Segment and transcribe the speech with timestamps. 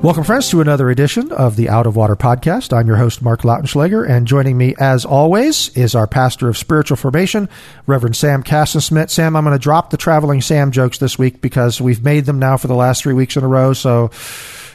[0.00, 2.72] Welcome, friends, to another edition of the Out of Water podcast.
[2.72, 6.96] I'm your host, Mark Lautenschlager, and joining me, as always, is our pastor of spiritual
[6.96, 7.48] formation,
[7.84, 9.10] Reverend Sam Cassensmith.
[9.10, 12.38] Sam, I'm going to drop the traveling Sam jokes this week because we've made them
[12.38, 13.72] now for the last three weeks in a row.
[13.72, 14.12] So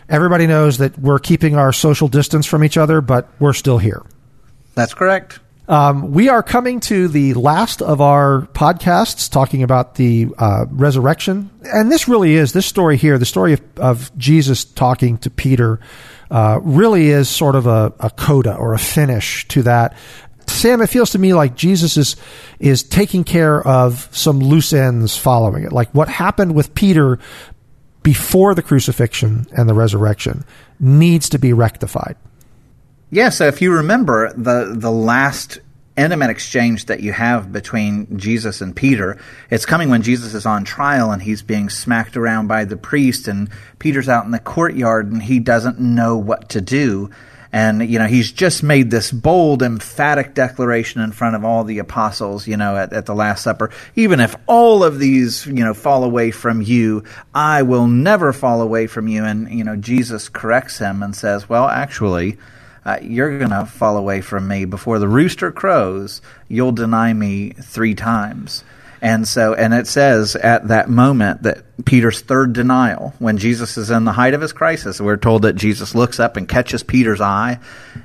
[0.10, 4.04] everybody knows that we're keeping our social distance from each other, but we're still here.
[4.76, 5.40] That's correct.
[5.68, 11.50] Um, we are coming to the last of our podcasts talking about the uh, resurrection.
[11.64, 15.80] And this really is, this story here, the story of, of Jesus talking to Peter,
[16.30, 19.96] uh, really is sort of a, a coda or a finish to that.
[20.48, 22.18] Sam, it feels to me like Jesus is
[22.60, 25.72] is taking care of some loose ends following it.
[25.72, 27.20] Like what happened with Peter
[28.02, 30.44] before the crucifixion and the resurrection
[30.80, 32.18] needs to be rectified.
[33.14, 35.60] Yeah, so if you remember the the last
[35.96, 39.20] intimate exchange that you have between Jesus and Peter,
[39.52, 43.28] it's coming when Jesus is on trial and he's being smacked around by the priest
[43.28, 47.12] and Peter's out in the courtyard and he doesn't know what to do.
[47.52, 51.78] And, you know, he's just made this bold, emphatic declaration in front of all the
[51.78, 53.70] apostles, you know, at, at the Last Supper.
[53.96, 58.64] Even if all of these, you know, fall away from you, I will never fall
[58.64, 59.24] away from you.
[59.24, 62.40] And, you know, Jesus corrects him and says, well, actually,
[62.86, 66.22] uh, you're going to fall away from me before the rooster crows.
[66.48, 68.64] You'll deny me three times.
[69.02, 73.90] And so, and it says at that moment that Peter's third denial, when Jesus is
[73.90, 77.20] in the height of his crisis, we're told that Jesus looks up and catches Peter's
[77.20, 77.60] eye,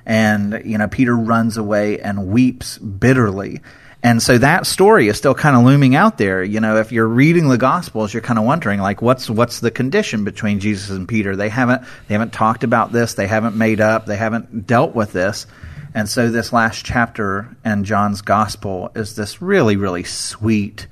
[0.05, 3.61] and, you know, Peter runs away and weeps bitterly.
[4.03, 6.45] And so that story is still kind of looming out there.
[6.45, 9.73] You know, if you're reading the Gospels, you're kind of wondering, like, what's what's the
[9.73, 11.35] condition between Jesus and Peter?
[11.35, 13.15] They haven't they haven't talked about this.
[13.15, 14.07] They haven't made up.
[14.07, 15.47] They haven't dealt with this.
[15.95, 20.87] And so this last chapter in John's Gospel is this really really sweet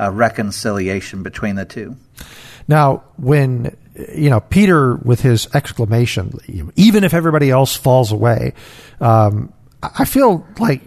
[0.00, 1.96] uh, reconciliation between the two.
[2.68, 3.76] Now, when
[4.14, 8.54] you know Peter with his exclamation, even if everybody else falls away,
[9.00, 9.52] um,
[9.82, 10.80] I feel like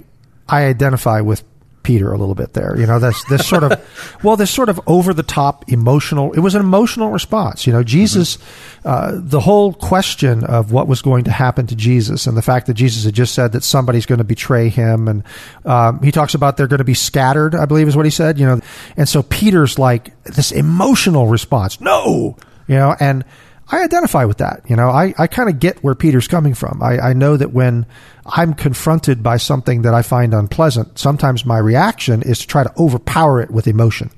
[0.48, 1.44] I identify with
[1.90, 2.78] Peter a little bit there.
[2.78, 6.32] You know, this this sort of well, this sort of over the top emotional.
[6.34, 7.66] It was an emotional response.
[7.66, 8.88] You know, Jesus, mm-hmm.
[8.88, 12.68] uh, the whole question of what was going to happen to Jesus, and the fact
[12.68, 15.24] that Jesus had just said that somebody's going to betray him, and
[15.66, 17.56] um, he talks about they're going to be scattered.
[17.56, 18.38] I believe is what he said.
[18.38, 18.62] You know,
[18.96, 21.82] and so Peter's like this emotional response.
[21.82, 23.26] No, you know, and
[23.72, 24.64] I identify with that.
[24.68, 26.82] You know, I, I kind of get where Peter's coming from.
[26.82, 27.86] I, I know that when
[28.26, 32.74] I'm confronted by something that I find unpleasant, sometimes my reaction is to try to
[32.78, 34.10] overpower it with emotion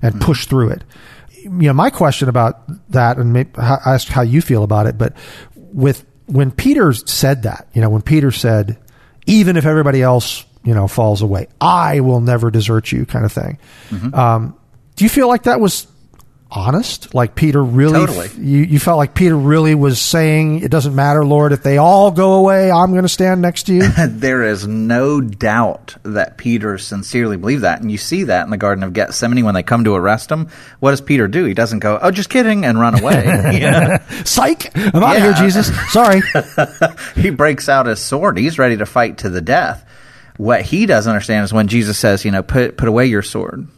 [0.00, 0.24] and mm-hmm.
[0.24, 0.84] push through it.
[1.42, 5.16] You know, my question about that, and maybe ask how you feel about it, but
[5.54, 8.78] with when Peter said that, you know, when Peter said,
[9.26, 13.32] even if everybody else, you know, falls away, I will never desert you, kind of
[13.32, 13.58] thing.
[13.90, 14.14] Mm-hmm.
[14.14, 14.56] Um,
[14.94, 15.86] do you feel like that was
[16.54, 17.14] honest?
[17.14, 18.28] Like Peter really, totally.
[18.36, 22.10] you, you felt like Peter really was saying, it doesn't matter, Lord, if they all
[22.10, 23.88] go away, I'm going to stand next to you?
[24.08, 27.80] there is no doubt that Peter sincerely believed that.
[27.80, 30.48] And you see that in the Garden of Gethsemane when they come to arrest him.
[30.80, 31.44] What does Peter do?
[31.44, 33.98] He doesn't go, oh, just kidding, and run away.
[34.24, 34.76] Psych!
[34.76, 35.28] I'm out yeah.
[35.28, 35.70] of here, Jesus.
[35.90, 36.20] Sorry.
[37.14, 38.36] he breaks out his sword.
[38.38, 39.88] He's ready to fight to the death.
[40.36, 43.68] What he doesn't understand is when Jesus says, you know, put, put away your sword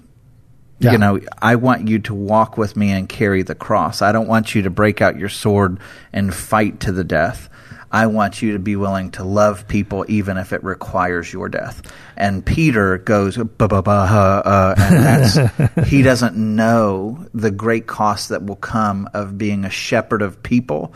[0.78, 0.92] yeah.
[0.92, 4.02] You know, I want you to walk with me and carry the cross.
[4.02, 5.78] I don't want you to break out your sword
[6.12, 7.48] and fight to the death.
[7.92, 11.80] I want you to be willing to love people even if it requires your death.
[12.16, 18.44] And Peter goes, bah, bah, bah, uh, and he doesn't know the great cost that
[18.44, 20.92] will come of being a shepherd of people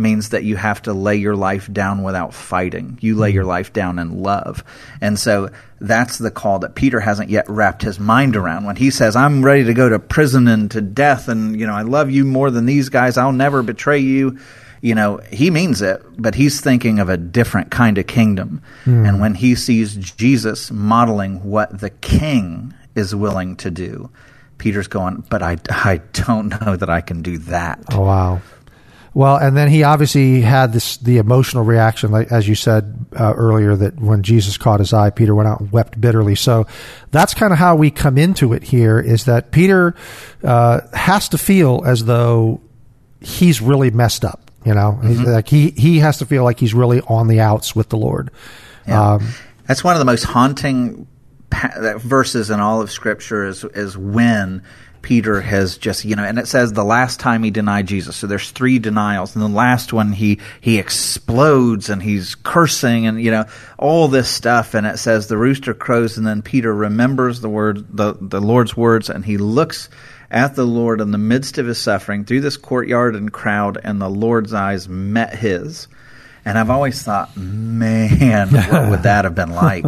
[0.00, 2.98] means that you have to lay your life down without fighting.
[3.00, 3.50] You lay your mm-hmm.
[3.50, 4.64] life down in love.
[5.00, 8.64] And so that's the call that Peter hasn't yet wrapped his mind around.
[8.64, 11.74] When he says, I'm ready to go to prison and to death, and, you know,
[11.74, 14.38] I love you more than these guys, I'll never betray you.
[14.80, 18.62] You know, he means it, but he's thinking of a different kind of kingdom.
[18.86, 19.06] Mm.
[19.06, 24.10] And when he sees Jesus modeling what the king is willing to do,
[24.56, 27.82] Peter's going, but I, I don't know that I can do that.
[27.92, 28.40] Oh, wow.
[29.12, 33.34] Well, and then he obviously had this the emotional reaction, like as you said uh,
[33.36, 36.36] earlier, that when Jesus caught his eye, Peter went out and wept bitterly.
[36.36, 36.66] So
[37.10, 39.00] that's kind of how we come into it here.
[39.00, 39.96] Is that Peter
[40.44, 42.60] uh, has to feel as though
[43.20, 44.50] he's really messed up.
[44.64, 47.74] You know, He's like he he has to feel like he's really on the outs
[47.74, 48.30] with the Lord.
[48.86, 49.14] Yeah.
[49.14, 49.28] Um,
[49.66, 51.06] That's one of the most haunting
[51.48, 54.62] pa- verses in all of Scripture is is when
[55.02, 58.16] Peter has just you know, and it says the last time he denied Jesus.
[58.16, 63.22] So there's three denials, and the last one he he explodes and he's cursing and
[63.22, 63.44] you know
[63.78, 67.86] all this stuff, and it says the rooster crows, and then Peter remembers the word
[67.96, 69.88] the the Lord's words, and he looks
[70.30, 74.00] at the Lord in the midst of his suffering through this courtyard and crowd, and
[74.00, 75.88] the Lord's eyes met his.
[76.44, 79.84] And I've always thought, man, what would that have been like?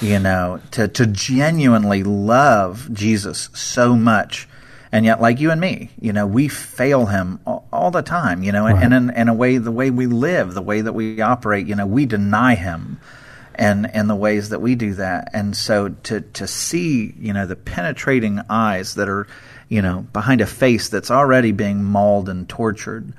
[0.00, 4.48] You know, to, to genuinely love Jesus so much.
[4.90, 8.42] And yet, like you and me, you know, we fail him all, all the time,
[8.42, 10.94] you know, and, and in, in a way, the way we live, the way that
[10.94, 12.98] we operate, you know, we deny him
[13.58, 15.30] and and the ways that we do that.
[15.34, 19.26] And so to to see, you know, the penetrating eyes that are,
[19.68, 23.12] you know, behind a face that's already being mauled and tortured,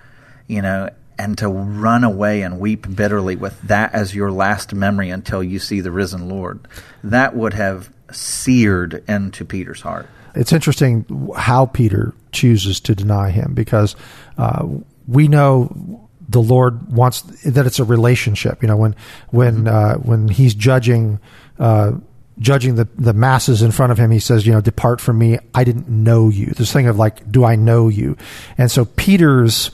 [0.48, 0.90] you know,
[1.20, 5.60] and to run away and weep bitterly with that as your last memory until you
[5.60, 6.68] see the risen Lord,
[7.04, 10.08] that would have seared into Peter's heart.
[10.34, 11.06] it's interesting
[11.36, 13.96] how Peter chooses to deny him because
[14.38, 14.66] uh,
[15.08, 18.62] we know the Lord wants that it's a relationship.
[18.62, 18.96] You know, when
[19.30, 21.20] when uh, when he's judging
[21.58, 21.94] uh,
[22.38, 25.40] judging the the masses in front of him, he says, you know, depart from me,
[25.54, 26.48] I didn't know you.
[26.48, 28.16] This thing of like, do I know you?
[28.58, 29.72] And so Peter's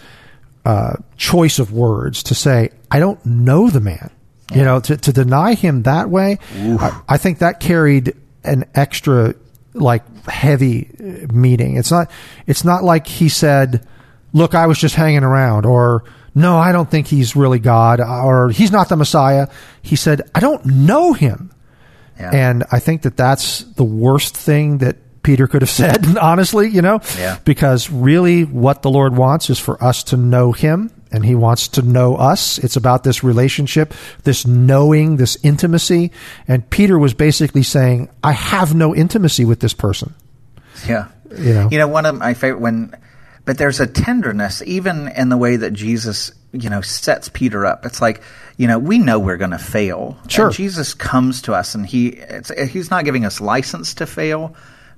[0.65, 4.09] uh, choice of words to say, I don't know the man.
[4.53, 8.13] You know, to, to deny him that way, I, I think that carried
[8.43, 9.33] an extra
[9.73, 11.77] like heavy uh, meaning.
[11.77, 12.11] It's not.
[12.45, 13.87] It's not like he said,
[14.33, 16.03] "Look, I was just hanging around," or
[16.35, 19.47] "No, I don't think he's really God," or "He's not the Messiah."
[19.81, 21.51] He said, "I don't know him,"
[22.19, 22.29] Yeah.
[22.31, 26.17] and I think that that's the worst thing that Peter could have said.
[26.21, 27.37] Honestly, you know, Yeah.
[27.43, 30.91] because really, what the Lord wants is for us to know Him.
[31.11, 32.57] And he wants to know us.
[32.57, 33.93] It's about this relationship,
[34.23, 36.11] this knowing, this intimacy.
[36.45, 40.13] And Peter was basically saying, I have no intimacy with this person.
[40.85, 41.07] Yeah.
[41.31, 41.69] You know.
[41.71, 42.95] You know, one of my favorite when
[43.45, 47.85] but there's a tenderness even in the way that Jesus, you know, sets Peter up.
[47.85, 48.21] It's like,
[48.57, 50.17] you know, we know we're going to fail.
[50.27, 50.47] Sure.
[50.47, 54.53] And Jesus comes to us and he it's, he's not giving us license to fail,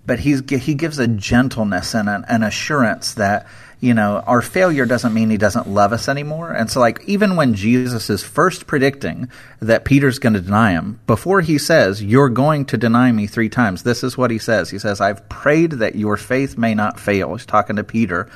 [0.08, 3.46] but he's he gives a gentleness and an, an assurance that
[3.80, 6.52] you know, our failure doesn't mean he doesn't love us anymore.
[6.52, 11.00] And so, like, even when Jesus is first predicting that Peter's going to deny him,
[11.06, 14.72] before he says, You're going to deny me three times, this is what he says.
[14.72, 17.36] He says, I've prayed that your faith may not fail.
[17.36, 18.28] He's talking to Peter.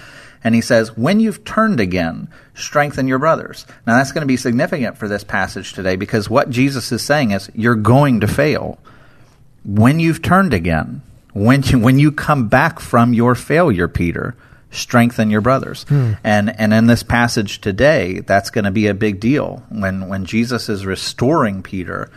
[0.43, 3.65] And he says, When you've turned again, strengthen your brothers.
[3.87, 7.31] Now, that's going to be significant for this passage today because what Jesus is saying
[7.31, 8.77] is, You're going to fail
[9.65, 11.01] when you've turned again.
[11.33, 14.35] When you, when you come back from your failure, Peter,
[14.71, 15.85] strengthen your brothers.
[16.23, 20.25] And and in this passage today, that's going to be a big deal when when
[20.25, 22.09] Jesus is restoring Peter.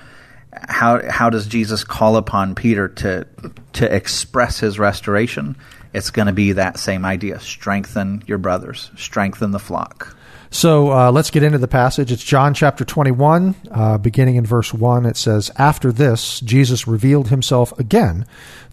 [0.68, 3.26] How how does Jesus call upon Peter to
[3.74, 5.56] to express his restoration?
[5.92, 10.16] It's going to be that same idea: strengthen your brothers, strengthen the flock.
[10.50, 12.12] So uh, let's get into the passage.
[12.12, 15.04] It's John chapter 21, uh, beginning in verse 1.
[15.04, 18.24] It says, After this, Jesus revealed himself again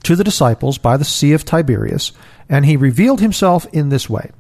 [0.03, 2.11] to the disciples by the Sea of Tiberias,
[2.49, 4.31] and he revealed himself in this way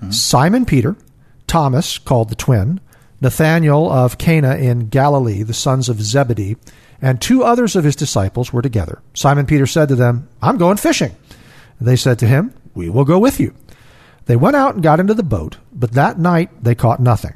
[0.00, 0.10] hmm.
[0.10, 0.96] Simon Peter,
[1.46, 2.80] Thomas, called the twin,
[3.20, 6.56] Nathanael of Cana in Galilee, the sons of Zebedee,
[7.00, 9.00] and two others of his disciples were together.
[9.14, 11.14] Simon Peter said to them, I'm going fishing.
[11.80, 13.54] They said to him, We will go with you.
[14.26, 17.34] They went out and got into the boat, but that night they caught nothing.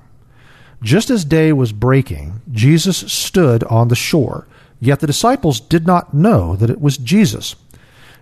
[0.82, 4.46] Just as day was breaking, Jesus stood on the shore,
[4.80, 7.54] yet the disciples did not know that it was Jesus.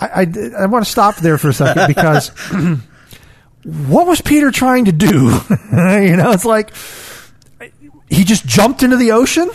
[0.00, 2.28] I, I, I want to stop there for a second because
[3.64, 5.08] what was Peter trying to do?
[5.72, 6.72] you know, it's like
[8.08, 9.50] he just jumped into the ocean.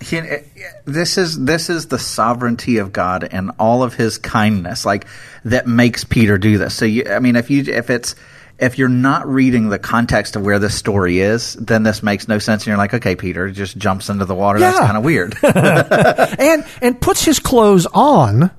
[0.00, 0.42] He- eh,
[0.86, 5.06] this is this is the sovereignty of God and all of His kindness, like
[5.44, 6.74] that makes Peter do this.
[6.74, 8.14] So, you, I mean, if you if it's
[8.58, 12.38] if you're not reading the context of where this story is, then this makes no
[12.38, 12.62] sense.
[12.62, 14.58] And you're like, okay, Peter just jumps into the water.
[14.58, 15.36] That's kind of weird.
[15.42, 18.50] and and puts his clothes on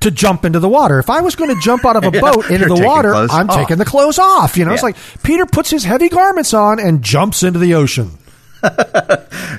[0.00, 0.98] to jump into the water.
[0.98, 3.48] If I was going to jump out of a Yeah, boat into the water, I'm
[3.50, 3.56] off.
[3.56, 4.56] taking the clothes off.
[4.56, 8.10] You know, it's like Peter puts his heavy garments on and jumps into the ocean.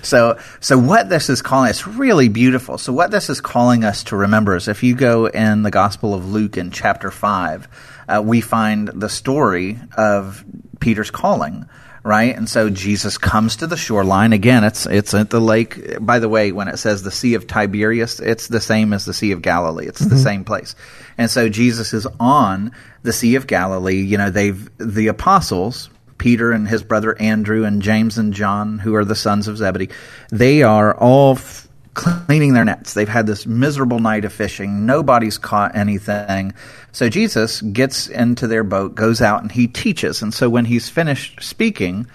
[0.03, 2.77] So, so what this is calling, it's really beautiful.
[2.77, 6.13] So, what this is calling us to remember is if you go in the Gospel
[6.13, 7.67] of Luke in chapter 5,
[8.07, 10.45] uh, we find the story of
[10.79, 11.67] Peter's calling,
[12.07, 12.35] right?
[12.35, 14.31] And so Jesus comes to the shoreline.
[14.31, 15.99] Again, it's, it's at the lake.
[15.99, 19.13] By the way, when it says the Sea of Tiberias, it's the same as the
[19.13, 19.87] Sea of Galilee.
[19.87, 20.23] It's the mm-hmm.
[20.23, 20.73] same place.
[21.17, 22.71] And so Jesus is on
[23.03, 24.01] the Sea of Galilee.
[24.01, 28.95] You know, they've, the apostles, Peter and his brother Andrew and James and John, who
[28.95, 29.89] are the sons of Zebedee,
[30.29, 31.66] they are all f-
[31.97, 32.93] cleaning their nets.
[32.93, 34.85] They've had this miserable night of fishing.
[34.85, 36.53] Nobody's caught anything.
[36.91, 40.21] So Jesus gets into their boat, goes out, and he teaches.
[40.21, 42.05] And so when he's finished speaking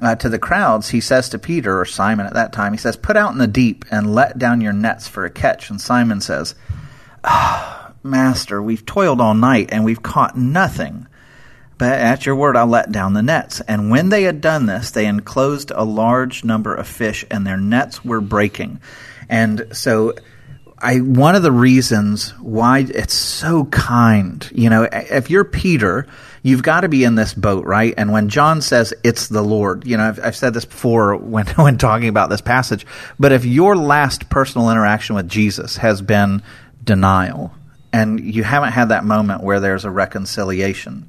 [0.00, 2.96] uh, to the crowds, he says to Peter, or Simon at that time, he says,
[2.96, 5.68] Put out in the deep and let down your nets for a catch.
[5.68, 6.54] And Simon says,
[7.24, 11.08] "Ah, Master, we've toiled all night and we've caught nothing.
[11.78, 13.60] But at your word, I'll let down the nets.
[13.60, 17.56] And when they had done this, they enclosed a large number of fish, and their
[17.56, 18.80] nets were breaking.
[19.28, 20.14] And so,
[20.80, 26.06] I one of the reasons why it's so kind, you know, if you're Peter,
[26.42, 27.94] you've got to be in this boat, right?
[27.96, 31.46] And when John says it's the Lord, you know, I've, I've said this before when
[31.46, 32.86] when talking about this passage.
[33.18, 36.42] But if your last personal interaction with Jesus has been
[36.82, 37.52] denial,
[37.92, 41.08] and you haven't had that moment where there's a reconciliation,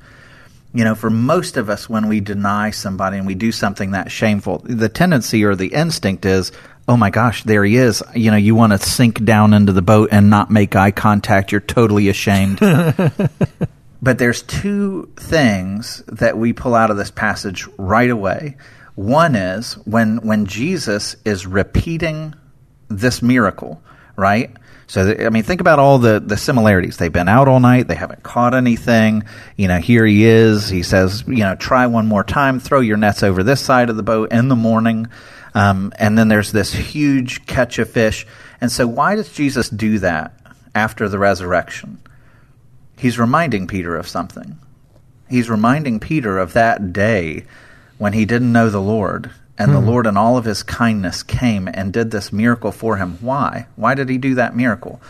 [0.74, 4.12] you know, for most of us, when we deny somebody and we do something that
[4.12, 6.52] shameful, the tendency or the instinct is,
[6.88, 8.04] oh my gosh, there he is.
[8.16, 11.52] You know, you want to sink down into the boat and not make eye contact.
[11.52, 12.60] You're totally ashamed.
[14.02, 18.58] but there's two things that we pull out of this passage right away.
[18.96, 22.36] One is when when Jesus is repeating
[22.90, 23.82] this miracle,
[24.16, 24.52] right?
[24.90, 26.98] So, I mean, think about all the, the similarities.
[26.98, 27.88] They've been out all night.
[27.88, 29.24] They haven't caught anything.
[29.56, 30.68] You know, here he is.
[30.68, 32.60] He says, you know, try one more time.
[32.60, 35.06] Throw your nets over this side of the boat in the morning.
[35.54, 38.26] Um, and then there's this huge catch of fish.
[38.62, 40.34] And so, why does Jesus do that
[40.74, 42.00] after the resurrection?
[42.98, 44.58] He's reminding Peter of something.
[45.30, 47.46] He's reminding Peter of that day
[48.00, 49.30] when he didn't know the Lord.
[49.60, 49.88] And the hmm.
[49.88, 53.18] Lord, in all of his kindness, came and did this miracle for him.
[53.20, 53.68] Why?
[53.76, 55.02] Why did he do that miracle?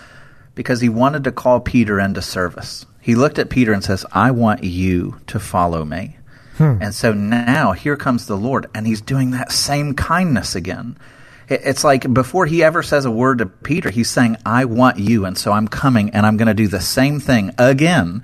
[0.55, 2.87] Because he wanted to call Peter into service.
[2.99, 6.17] He looked at Peter and says, I want you to follow me.
[6.57, 6.79] Hmm.
[6.81, 10.97] And so now here comes the Lord, and he's doing that same kindness again.
[11.47, 15.25] It's like before he ever says a word to Peter, he's saying, I want you,
[15.25, 18.23] and so I'm coming and I'm going to do the same thing again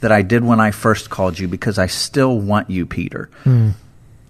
[0.00, 3.30] that I did when I first called you because I still want you, Peter.
[3.44, 3.70] Hmm.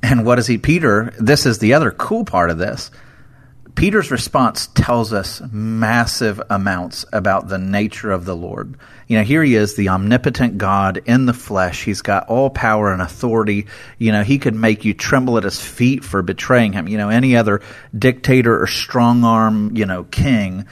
[0.02, 1.12] And what is he, Peter?
[1.18, 2.90] This is the other cool part of this.
[3.74, 8.76] Peter's response tells us massive amounts about the nature of the Lord.
[9.06, 11.84] You know, here he is, the omnipotent God in the flesh.
[11.84, 13.66] He's got all power and authority.
[13.98, 16.88] You know, he could make you tremble at his feet for betraying him.
[16.88, 17.60] You know, any other
[17.96, 20.66] dictator or strong arm, you know, king,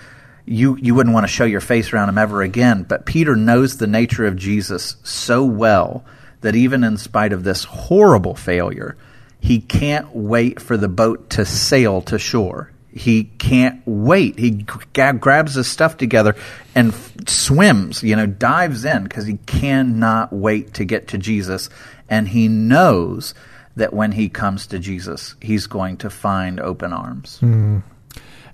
[0.44, 2.82] you, you wouldn't want to show your face around him ever again.
[2.82, 6.04] But Peter knows the nature of Jesus so well
[6.40, 8.96] that even in spite of this horrible failure,
[9.40, 12.72] he can't wait for the boat to sail to shore.
[12.90, 14.38] He can't wait.
[14.38, 16.34] He g- grabs his stuff together
[16.74, 21.70] and f- swims, you know, dives in because he cannot wait to get to Jesus.
[22.08, 23.34] And he knows
[23.76, 27.38] that when he comes to Jesus, he's going to find open arms.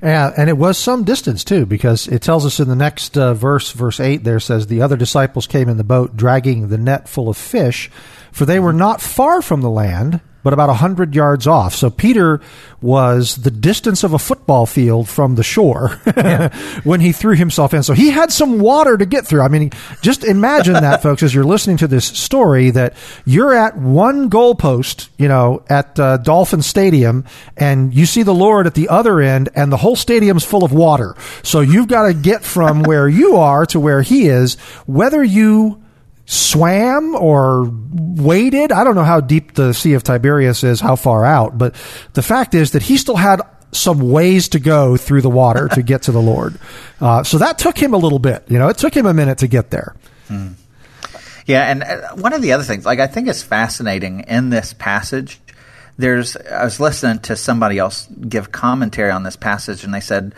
[0.03, 3.33] Yeah, and it was some distance too, because it tells us in the next uh,
[3.33, 7.09] verse, verse eight, there says, "The other disciples came in the boat, dragging the net
[7.09, 7.91] full of fish,
[8.31, 11.91] for they were not far from the land, but about a hundred yards off." So
[11.91, 12.41] Peter
[12.85, 15.89] was the distance of a football field from the shore
[16.85, 17.83] when he threw himself in.
[17.83, 19.41] So he had some water to get through.
[19.41, 19.71] I mean,
[20.03, 25.09] just imagine that, folks, as you're listening to this story, that you're at one goalpost,
[25.17, 27.25] you know, at uh, Dolphin Stadium,
[27.57, 30.73] and you see the Lord at the other end, and the whole stadium's full of
[30.73, 31.17] water.
[31.43, 35.84] So you've got to get from where you are to where he is, whether you
[36.27, 38.73] swam or waded.
[38.73, 41.75] I don't know how deep the Sea of Tiberias is, how far out, but
[42.15, 43.41] the fact is that he still had
[43.73, 46.59] some ways to go through the water to get to the Lord.
[47.01, 48.45] Uh, so that took him a little bit.
[48.49, 49.97] You know, it took him a minute to get there.
[51.47, 54.73] Yeah, and uh, one of the other things, like I think is fascinating in this
[54.73, 55.41] passage,
[55.99, 60.35] there's I was listening to somebody else give commentary on this passage, and they said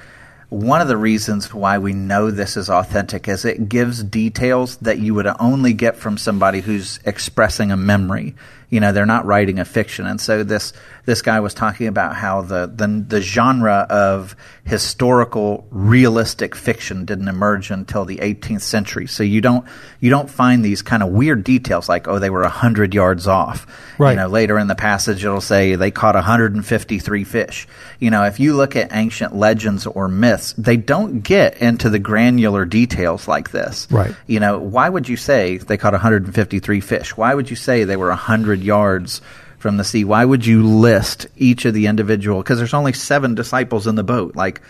[0.49, 4.99] one of the reasons why we know this is authentic is it gives details that
[4.99, 8.35] you would only get from somebody who's expressing a memory.
[8.69, 10.07] You know, they're not writing a fiction.
[10.07, 10.73] And so this
[11.05, 17.29] this guy was talking about how the the, the genre of historical realistic fiction didn't
[17.29, 19.07] emerge until the 18th century.
[19.07, 19.65] So you don't
[20.01, 23.67] you don't find these kind of weird details like oh they were 100 yards off.
[23.99, 24.11] Right.
[24.11, 27.69] You know, later in the passage it'll say they caught 153 fish.
[28.01, 32.01] You know, if you look at ancient legends or myths, they don't get into the
[32.01, 33.87] granular details like this.
[33.91, 34.15] Right.
[34.27, 37.17] You know, why would you say they caught 153 fish?
[37.17, 39.21] Why would you say they were 100 yards
[39.59, 40.05] from the sea?
[40.05, 42.43] Why would you list each of the individual?
[42.43, 44.37] Because there's only seven disciples in the boat.
[44.37, 44.61] Like,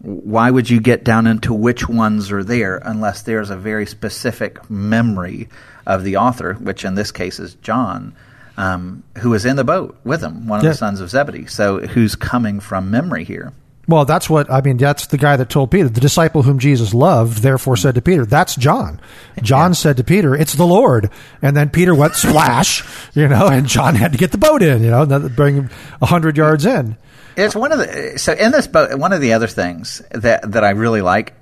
[0.00, 4.68] why would you get down into which ones are there unless there's a very specific
[4.70, 5.48] memory
[5.86, 8.14] of the author, which in this case is John,
[8.56, 10.70] um, who was in the boat with him, one of Yeah.
[10.72, 11.46] the sons of Zebedee.
[11.46, 13.52] So, who's coming from memory here?
[13.88, 14.76] Well, that's what I mean.
[14.76, 18.24] That's the guy that told Peter, the disciple whom Jesus loved, therefore said to Peter,
[18.24, 19.00] "That's John."
[19.42, 21.10] John said to Peter, "It's the Lord."
[21.40, 22.84] And then Peter went splash,
[23.14, 25.68] you know, and John had to get the boat in, you know, bring
[26.00, 26.96] a hundred yards in.
[27.36, 28.96] It's one of the so in this boat.
[28.98, 31.34] One of the other things that that I really like.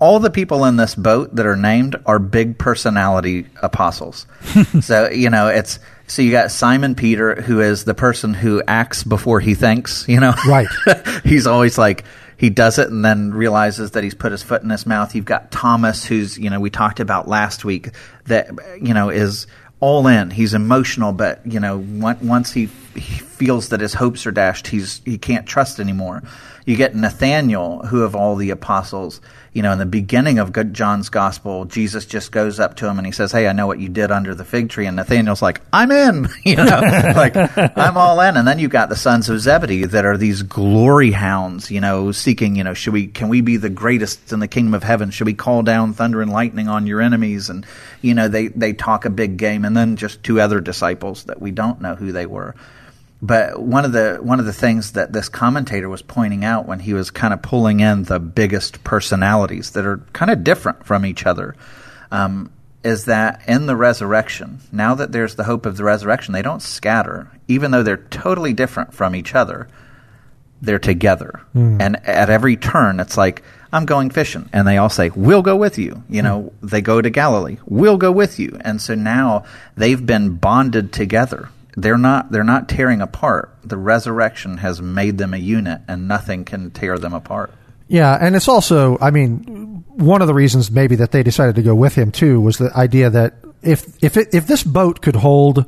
[0.00, 4.26] All the people in this boat that are named are big personality apostles.
[4.80, 9.02] so you know it's so you got Simon Peter, who is the person who acts
[9.04, 10.06] before he thinks.
[10.08, 10.68] You know, Right.
[11.24, 12.04] he's always like
[12.36, 15.14] he does it and then realizes that he's put his foot in his mouth.
[15.14, 17.90] You've got Thomas, who's you know we talked about last week
[18.26, 18.50] that
[18.82, 19.46] you know is
[19.80, 20.30] all in.
[20.30, 25.00] He's emotional, but you know once he, he feels that his hopes are dashed, he's
[25.04, 26.22] he can't trust anymore.
[26.66, 29.20] You get Nathanael, who of all the apostles,
[29.52, 33.06] you know, in the beginning of John's gospel, Jesus just goes up to him and
[33.06, 35.60] he says, "Hey, I know what you did under the fig tree." And Nathanael's like,
[35.72, 36.64] "I'm in," you know,
[37.16, 38.36] like I'm all in.
[38.36, 42.12] And then you've got the sons of Zebedee that are these glory hounds, you know,
[42.12, 45.10] seeking, you know, should we can we be the greatest in the kingdom of heaven?
[45.10, 47.50] Should we call down thunder and lightning on your enemies?
[47.50, 47.66] And
[48.02, 49.64] you know, they they talk a big game.
[49.64, 52.56] And then just two other disciples that we don't know who they were.
[53.24, 56.80] But one of the one of the things that this commentator was pointing out when
[56.80, 61.06] he was kind of pulling in the biggest personalities that are kind of different from
[61.06, 61.56] each other
[62.12, 62.52] um,
[62.82, 66.60] is that in the resurrection, now that there's the hope of the resurrection, they don't
[66.60, 69.68] scatter, even though they're totally different from each other.
[70.60, 71.40] They're together,
[71.80, 75.56] and at every turn, it's like I'm going fishing, and they all say, "We'll go
[75.56, 79.44] with you." You know, they go to Galilee, "We'll go with you," and so now
[79.76, 83.56] they've been bonded together they're not they're not tearing apart.
[83.64, 87.52] The resurrection has made them a unit, and nothing can tear them apart.
[87.88, 91.62] Yeah, and it's also, I mean, one of the reasons maybe that they decided to
[91.62, 95.16] go with him too was the idea that if if it, if this boat could
[95.16, 95.66] hold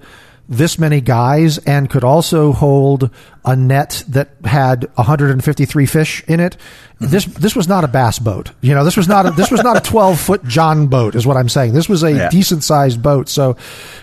[0.48, 3.11] this many guys and could also hold
[3.44, 6.56] a net that had 153 fish in it,
[6.98, 8.50] this this was not a bass boat.
[8.61, 11.26] You know, this was not a, this was not a 12 foot John boat, is
[11.26, 11.72] what I'm saying.
[11.74, 12.28] This was a Yeah.
[12.30, 13.28] decent sized boat.
[13.28, 13.56] So,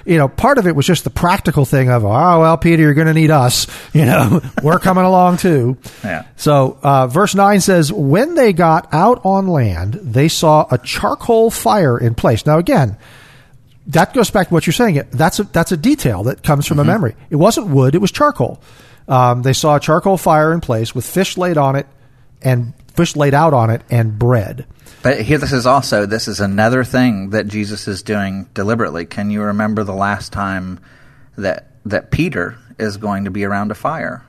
[0.05, 2.93] you know, part of it was just the practical thing of, oh well, Peter, you're
[2.93, 3.67] going to need us.
[3.93, 5.77] You know, we're coming along too.
[6.03, 6.23] Yeah.
[6.35, 11.51] So, uh, verse 9 says, When they got out on land, they saw a charcoal
[11.51, 12.45] fire in place.
[12.45, 12.97] Now, again,
[13.87, 15.01] that goes back to what you're saying.
[15.11, 17.15] That's a, that's a detail that comes from a memory.
[17.29, 18.61] It wasn't wood, it was charcoal.
[19.07, 21.87] Um, they saw a charcoal fire in place with fish laid on it
[22.41, 24.65] and fish laid out on it and bread.
[25.01, 29.05] But here, this is also this is another thing that Jesus is doing deliberately.
[29.05, 30.79] Can you remember the last time
[31.37, 34.23] that that Peter is going to be around a fire?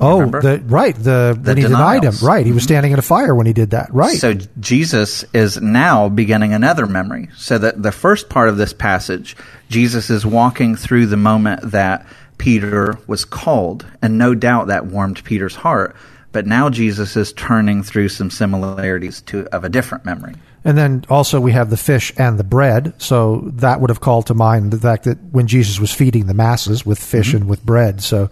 [0.00, 0.94] Oh, the, right.
[0.94, 2.14] The, The when he denied him.
[2.22, 2.46] Right.
[2.46, 2.68] He was mm-hmm.
[2.68, 3.92] standing in a fire when he did that.
[3.92, 4.16] Right.
[4.16, 7.28] So Jesus is now beginning another memory.
[7.36, 9.36] So that the first part of this passage,
[9.68, 12.06] Jesus is walking through the moment that
[12.38, 15.96] Peter was called, and no doubt that warmed Peter's heart.
[16.38, 20.36] But now Jesus is turning through some similarities to of a different memory.
[20.64, 22.94] And then also we have the fish and the bread.
[22.98, 26.34] So that would have called to mind the fact that when Jesus was feeding the
[26.34, 28.04] masses with fish and with bread.
[28.04, 28.30] So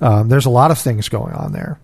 [0.00, 1.80] um, there's a lot of things going on there.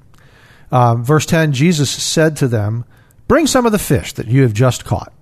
[0.70, 2.84] Um, verse 10 Jesus said to them,
[3.26, 5.12] Bring some of the fish that you have just caught.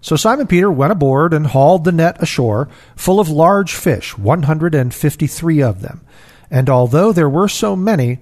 [0.00, 5.62] So Simon Peter went aboard and hauled the net ashore, full of large fish, 153
[5.62, 6.00] of them.
[6.50, 8.18] And although there were so many,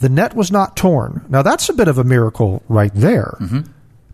[0.00, 1.24] the net was not torn.
[1.28, 3.38] Now that's a bit of a miracle right there.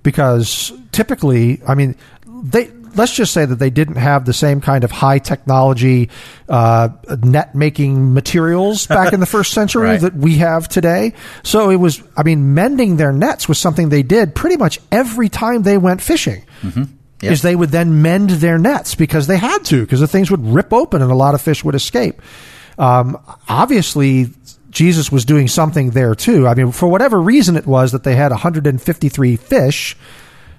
[0.03, 1.97] Because typically, I mean,
[2.27, 6.09] they let's just say that they didn't have the same kind of high technology
[6.49, 6.89] uh,
[7.23, 10.01] net making materials back in the first century Right.
[10.01, 11.13] that we have today.
[11.43, 15.29] So it was, I mean, mending their nets was something they did pretty much every
[15.29, 16.45] time they went fishing.
[17.23, 17.33] Yep.
[17.33, 20.45] Is they would then mend their nets because they had to, because the things would
[20.47, 22.21] rip open and a lot of fish would escape.
[22.79, 23.19] Um,
[23.49, 24.29] obviously,
[24.77, 26.47] Jesus was doing something there too.
[26.47, 29.97] I mean, for whatever reason it was that they had 153 fish,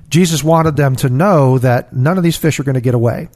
[0.09, 3.29] Jesus wanted them to know that none of these fish are going to get away.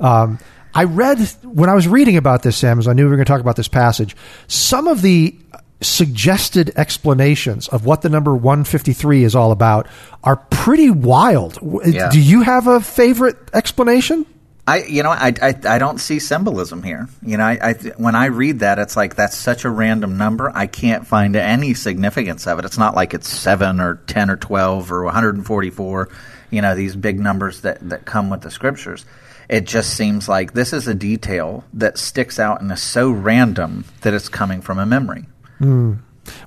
[0.00, 0.40] Um,
[0.74, 3.26] I read when I was reading about this, Sam, as I knew we were going
[3.26, 4.16] to talk about this passage,
[4.48, 5.36] some of the
[5.80, 9.86] suggested explanations of what the number 153 is all about
[10.24, 11.56] are pretty wild.
[11.86, 12.10] Yeah.
[12.10, 14.26] Do you have a favorite explanation?
[14.70, 17.08] I, you know, I, I, I don't see symbolism here.
[17.22, 20.52] You know, I, I, when I read that, it's like that's such a random number.
[20.54, 22.64] I can't find any significance of it.
[22.64, 26.08] It's not like it's seven or ten or twelve or 144.
[26.50, 29.04] You know, these big numbers that that come with the scriptures.
[29.48, 33.84] It just seems like this is a detail that sticks out and is so random
[34.02, 35.26] that it's coming from a memory.
[35.58, 35.94] Hmm.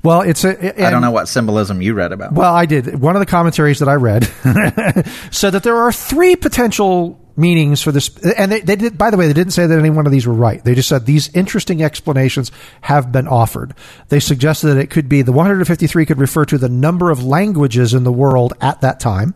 [0.02, 0.82] Well, it's a.
[0.82, 2.32] I don't know what symbolism you read about.
[2.32, 3.02] Well, I did.
[3.02, 4.24] One of the commentaries that I read
[5.32, 8.98] said that there are three potential meanings for this, and they, they did.
[8.98, 10.64] By the way, they didn't say that any one of these were right.
[10.64, 13.74] They just said these interesting explanations have been offered.
[14.10, 17.94] They suggested that it could be the 153 could refer to the number of languages
[17.94, 19.34] in the world at that time.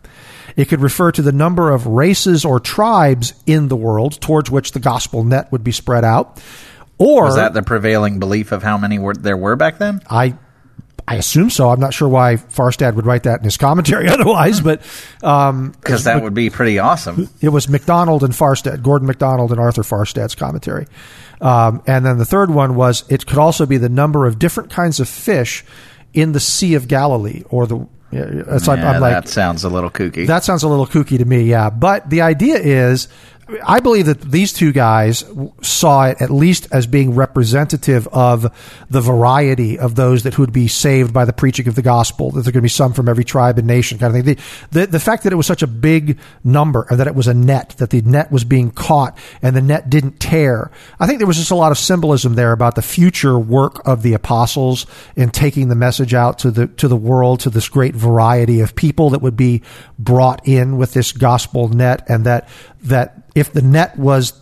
[0.56, 4.72] It could refer to the number of races or tribes in the world towards which
[4.72, 6.42] the gospel net would be spread out.
[6.98, 10.02] Or Was that the prevailing belief of how many were, there were back then?
[10.10, 10.36] I
[11.10, 11.70] I assume so.
[11.70, 14.82] I'm not sure why Farstad would write that in his commentary otherwise, but
[15.24, 17.30] um, Because that would be pretty awesome.
[17.40, 20.86] it was MacDonald and Farstad, Gordon MacDonald and Arthur Farstad's commentary.
[21.40, 24.70] Um, and then the third one was it could also be the number of different
[24.70, 25.64] kinds of fish
[26.14, 27.88] in the Sea of Galilee, or the.
[28.12, 30.28] Yeah, so I'm- I'm like, that sounds a little kooky.
[30.28, 31.70] that sounds a little kooky to me, yeah.
[31.70, 33.08] But the idea is,
[33.64, 35.24] I believe that these two guys
[35.62, 38.52] saw it at least as being representative of
[38.90, 42.32] the variety of those that would be saved by the preaching of the gospel.
[42.32, 44.36] That there could be some from every tribe and nation, kind of thing.
[44.36, 47.28] The, the the fact that it was such a big number, and that it was
[47.28, 50.70] a net, that the net was being caught, and the net didn't tear.
[51.00, 54.04] I think there was just a lot of symbolism there about the future work of
[54.04, 57.96] the apostles in taking the message out to the to the world, to this great
[57.96, 59.62] variety of people that would be
[59.98, 62.50] brought in with this gospel net, and that
[62.88, 64.34] that if the net was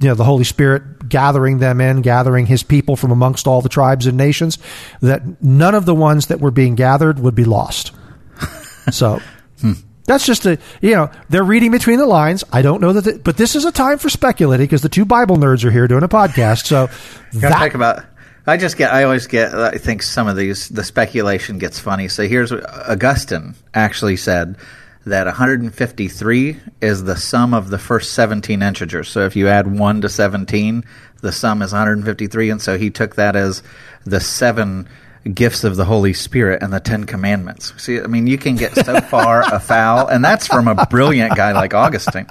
[0.00, 3.68] you know the Holy Spirit gathering them in, gathering His people from amongst all the
[3.68, 4.58] tribes and nations,
[5.00, 7.92] that none of the ones that were being gathered would be lost.
[8.92, 9.18] So.
[9.62, 9.72] Hmm.
[10.06, 12.44] That's just a you know they're reading between the lines.
[12.52, 15.06] I don't know that, the, but this is a time for speculating because the two
[15.06, 16.66] Bible nerds are here doing a podcast.
[16.66, 16.90] So
[17.40, 18.04] Gotta about.
[18.46, 18.92] I just get.
[18.92, 19.54] I always get.
[19.54, 22.08] I think some of these the speculation gets funny.
[22.08, 24.58] So here's what Augustine actually said
[25.06, 29.08] that 153 is the sum of the first 17 integers.
[29.08, 30.84] So if you add one to 17,
[31.20, 33.62] the sum is 153, and so he took that as
[34.04, 34.88] the seven
[35.32, 37.72] gifts of the Holy Spirit and the Ten Commandments.
[37.82, 41.52] See, I mean, you can get so far afoul, and that's from a brilliant guy
[41.52, 42.26] like Augustine.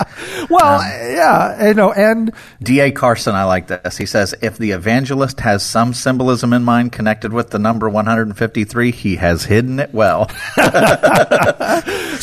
[0.50, 2.32] well, um, yeah, you know, and
[2.62, 2.92] D.A.
[2.92, 3.98] Carson, I like this.
[3.98, 8.92] He says, if the evangelist has some symbolism in mind connected with the number 153,
[8.92, 10.30] he has hidden it well.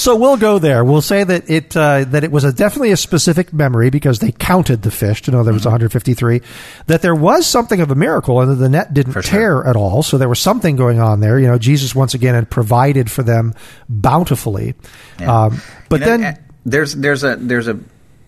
[0.01, 0.83] So we'll go there.
[0.83, 4.33] We'll say that it uh, that it was a definitely a specific memory because they
[4.33, 6.41] counted the fish to know there was 153.
[6.87, 9.69] That there was something of a miracle and that the net didn't For tear sure.
[9.69, 10.03] at all.
[10.03, 11.39] So there was something going on there.
[11.39, 13.55] You know, Jesus once again had provided for them
[13.91, 14.75] bountifully.
[15.21, 15.45] Yeah.
[15.45, 15.61] Um,
[15.91, 17.79] but You know, then eh, there's there's a there's a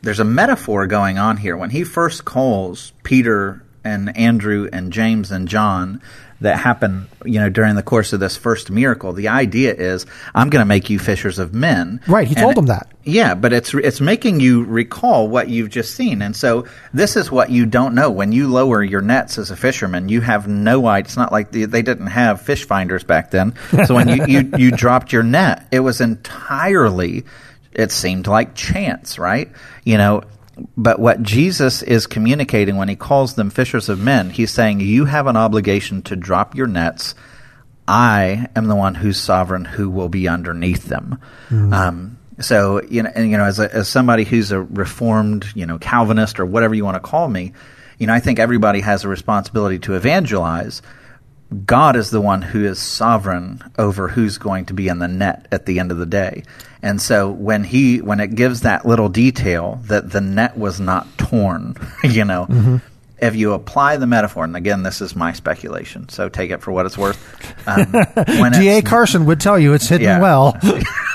[0.02, 1.56] there's a metaphor going on here.
[1.56, 6.02] When he first calls Peter and Andrew and James and John
[6.42, 10.50] that happen, you know, during the course of this first miracle, the idea is I'm
[10.50, 12.00] going to make you fishers of men.
[12.06, 12.88] Right, he And- told them that.
[13.04, 17.32] Yeah, but it's it's making you recall what you've just seen, and so this is
[17.32, 20.08] what you don't know when you lower your nets as a fisherman.
[20.08, 21.06] You have no idea.
[21.06, 23.54] It's not like the, they didn't have fish finders back then.
[23.86, 27.24] So when you, you you dropped your net, it was entirely.
[27.72, 29.50] It seemed like chance, right?
[29.84, 30.22] You know.
[30.76, 35.04] But what Jesus is communicating when he calls them fishers of men, he's saying you
[35.04, 37.14] have an obligation to drop your nets.
[37.86, 41.18] I am the one who's sovereign, who will be underneath them.
[41.72, 45.66] Um, so you know, and, you know, as a, as somebody who's a reformed, you
[45.66, 47.52] know, Calvinist or whatever you want to call me,
[47.98, 50.82] you know, I think everybody has a responsibility to evangelize.
[51.66, 55.46] God is the one who is sovereign over who's going to be in the net
[55.52, 56.44] at the end of the day.
[56.82, 61.06] And so when he when it gives that little detail that the net was not
[61.18, 62.80] torn, you know,
[63.20, 66.72] if you apply the metaphor, and again, this is my speculation, so take it for
[66.72, 67.18] what it's worth.
[67.68, 67.92] Um,
[68.52, 68.82] D.A.
[68.82, 70.20] Carson would tell you it's hidden Yeah.
[70.20, 70.56] well.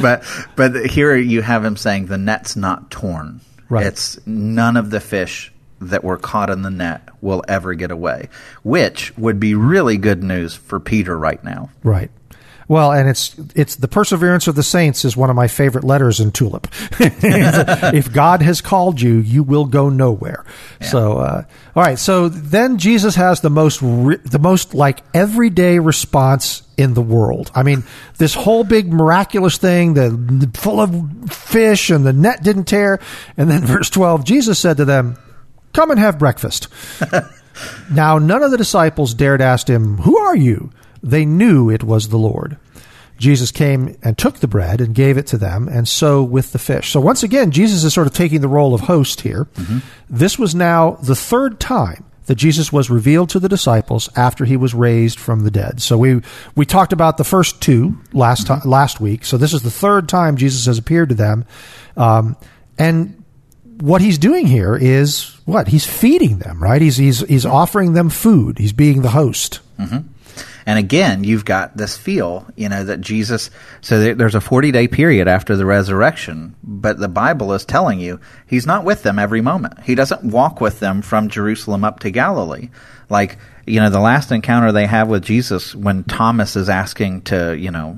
[0.00, 0.24] but
[0.56, 3.40] but here you have him saying the net's not torn.
[3.68, 3.86] Right.
[3.86, 8.28] It's none of the fish that were caught in the net will ever get away,
[8.62, 11.70] which would be really good news for Peter right now.
[11.82, 12.10] Right.
[12.68, 16.20] Well, and it's it's the perseverance of the saints is one of my favorite letters
[16.20, 16.66] in Tulip.
[17.00, 20.44] if God has called you, you will go nowhere.
[20.80, 20.86] Yeah.
[20.86, 21.44] So, uh,
[21.76, 21.98] all right.
[21.98, 27.50] So then Jesus has the most re- the most like everyday response in the world.
[27.54, 27.84] I mean,
[28.16, 32.98] this whole big miraculous thing, the full of fish and the net didn't tear,
[33.36, 35.18] and then verse twelve, Jesus said to them,
[35.74, 36.68] "Come and have breakfast."
[37.90, 40.70] now, none of the disciples dared ask him, "Who are you?"
[41.02, 42.56] They knew it was the Lord.
[43.18, 46.58] Jesus came and took the bread and gave it to them, and so with the
[46.58, 46.90] fish.
[46.90, 49.46] So once again, Jesus is sort of taking the role of host here.
[49.54, 49.78] Mm-hmm.
[50.10, 54.56] This was now the third time that Jesus was revealed to the disciples after he
[54.56, 55.80] was raised from the dead.
[55.80, 56.22] So we
[56.56, 58.68] we talked about the first two last mm-hmm.
[58.68, 59.24] last week.
[59.24, 61.44] So this is the third time Jesus has appeared to them,
[61.96, 62.36] um,
[62.78, 63.23] and
[63.80, 66.62] what he's doing here is what he's feeding them.
[66.62, 66.80] Right?
[66.82, 68.58] He's he's he's offering them food.
[68.58, 69.60] He's being the host.
[69.78, 70.08] Mm-hmm.
[70.66, 73.50] And again, you've got this feel, you know, that Jesus,
[73.82, 78.18] so there's a 40 day period after the resurrection, but the Bible is telling you
[78.46, 79.82] he's not with them every moment.
[79.82, 82.70] He doesn't walk with them from Jerusalem up to Galilee.
[83.10, 87.56] Like, you know, the last encounter they have with Jesus when Thomas is asking to,
[87.56, 87.96] you know,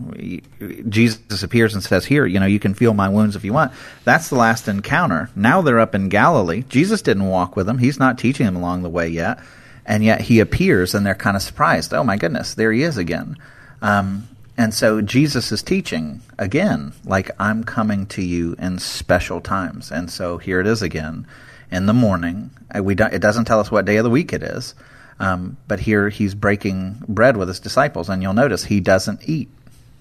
[0.89, 3.73] Jesus appears and says, Here, you know, you can feel my wounds if you want.
[4.05, 5.31] That's the last encounter.
[5.35, 6.65] Now they're up in Galilee.
[6.69, 7.79] Jesus didn't walk with them.
[7.79, 9.39] He's not teaching them along the way yet
[9.87, 11.95] and yet he appears and they're kind of surprised.
[11.95, 13.37] Oh my goodness, there he is again.
[13.81, 19.93] Um, and so Jesus is teaching again, like I'm coming to you in special times.
[19.93, 21.27] And so here it is again
[21.71, 22.51] in the morning.
[22.75, 24.75] Uh, we it doesn't tell us what day of the week it is,
[25.19, 29.49] um, but here he's breaking bread with his disciples, and you'll notice he doesn't eat.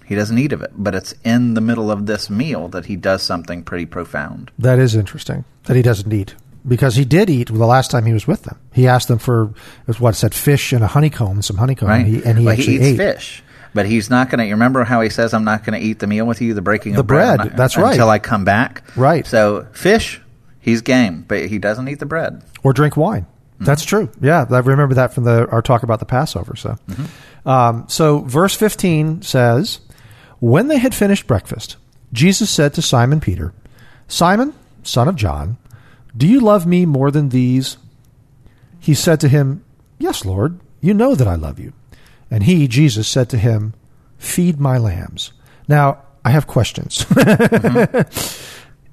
[0.06, 2.96] He doesn't eat of it, but it's in the middle of this meal that he
[2.96, 4.52] does something pretty profound.
[4.60, 6.36] That is interesting that he doesn't eat
[6.68, 8.60] because he did eat the last time he was with them.
[8.74, 9.54] He asked them for
[10.00, 12.06] what said fish and a honeycomb, some honeycomb, right.
[12.06, 13.44] and he, and he well, actually he eats ate fish.
[13.74, 14.46] But he's not going to.
[14.46, 16.62] You remember how he says, "I'm not going to eat the meal with you, the
[16.62, 17.92] breaking the of bread." bread that's right.
[17.92, 18.84] Until I come back.
[18.96, 19.28] Right.
[19.28, 20.22] So fish,
[20.62, 23.26] he's game, but he doesn't eat the bread or drink wine.
[23.56, 23.66] Mm-hmm.
[23.66, 24.10] That's true.
[24.22, 26.56] Yeah, I remember that from the our talk about the Passover.
[26.56, 27.50] So, mm-hmm.
[27.50, 29.80] um, so verse 15 says,
[30.40, 31.78] "When they had finished breakfast,
[32.12, 33.54] Jesus said to Simon Peter,
[34.08, 35.58] Simon, son of John."
[36.18, 37.78] Do you love me more than these?
[38.80, 39.64] He said to him,
[39.98, 41.74] Yes, Lord, you know that I love you.
[42.32, 43.74] And he, Jesus, said to him,
[44.18, 45.34] Feed my lambs.
[45.68, 47.06] Now, I have questions.
[47.06, 48.04] mm-hmm.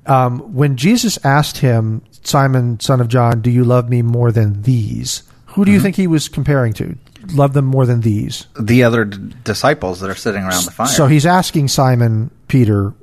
[0.11, 4.63] um, when Jesus asked him, Simon, son of John, do you love me more than
[4.63, 5.23] these?
[5.47, 5.85] Who do you mm-hmm.
[5.85, 6.97] think he was comparing to?
[7.35, 8.47] Love them more than these?
[8.59, 10.87] The other d- disciples that are sitting around the fire.
[10.87, 12.95] So he's asking Simon Peter,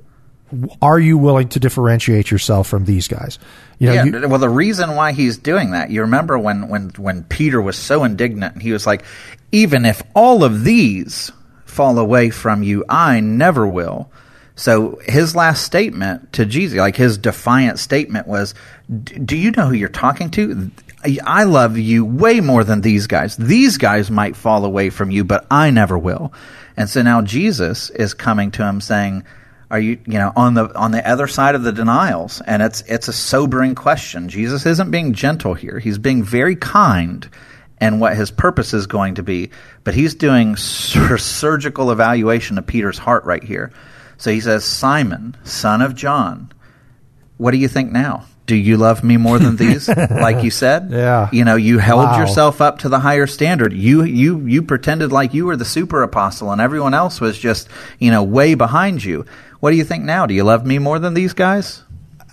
[0.82, 3.40] are you willing to differentiate yourself from these guys?
[3.78, 4.04] You know, yeah.
[4.06, 7.78] You, well, the reason why he's doing that, you remember when when when Peter was
[7.78, 9.04] so indignant, and he was like,
[9.52, 11.32] "Even if all of these
[11.66, 14.12] fall away from you, I never will."
[14.56, 18.54] So his last statement to Jesus, like his defiant statement, was,
[19.04, 20.72] "Do you know who you're talking to?
[21.24, 23.38] I love you way more than these guys.
[23.38, 26.34] These guys might fall away from you, but I never will."
[26.76, 29.24] And so now Jesus is coming to him saying
[29.72, 32.82] are you you know on the on the other side of the denials and it's
[32.88, 37.30] it's a sobering question jesus isn't being gentle here he's being very kind
[37.80, 39.50] and what his purpose is going to be
[39.84, 43.72] but he's doing surgical evaluation of peter's heart right here
[44.18, 46.52] so he says simon son of john
[47.38, 50.90] what do you think now do you love me more than these like you said
[50.92, 52.20] yeah you know you held wow.
[52.20, 56.04] yourself up to the higher standard you you you pretended like you were the super
[56.04, 59.26] apostle and everyone else was just you know way behind you
[59.60, 60.26] what do you think now?
[60.26, 61.84] Do you love me more than these guys?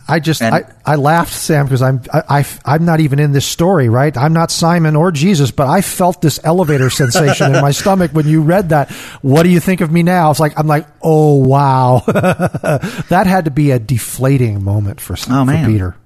[0.09, 3.33] I just and, I, I laughed, Sam, because I'm I, I am not even in
[3.33, 4.16] this story, right?
[4.16, 8.29] I'm not Simon or Jesus, but I felt this elevator sensation in my stomach when
[8.29, 8.92] you read that.
[9.22, 10.31] What do you think of me now?
[10.31, 15.44] It's like I'm like, oh wow, that had to be a deflating moment for, oh,
[15.44, 15.96] for Peter.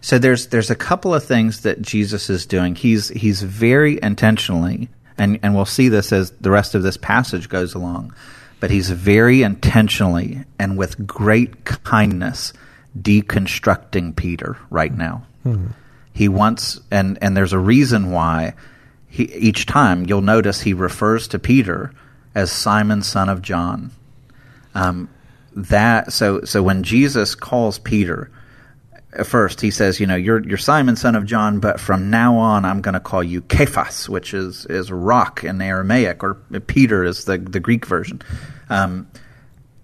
[0.00, 2.74] So there's there's a couple of things that Jesus is doing.
[2.74, 7.48] He's he's very intentionally, and and we'll see this as the rest of this passage
[7.48, 8.14] goes along
[8.60, 12.52] but he's very intentionally and with great kindness
[12.98, 15.24] deconstructing Peter right now.
[15.44, 15.68] Hmm.
[16.12, 18.54] He wants, and, and there's a reason why
[19.08, 21.92] he, each time you'll notice he refers to Peter
[22.34, 23.92] as Simon, son of John.
[24.74, 25.08] Um,
[25.54, 28.30] that so so when Jesus calls Peter,
[29.24, 32.64] first he says, you know, you're you're Simon, son of John, but from now on
[32.64, 36.34] I'm going to call you Cephas, which is is rock in Aramaic, or
[36.66, 38.22] Peter is the the Greek version.
[38.68, 39.08] Um,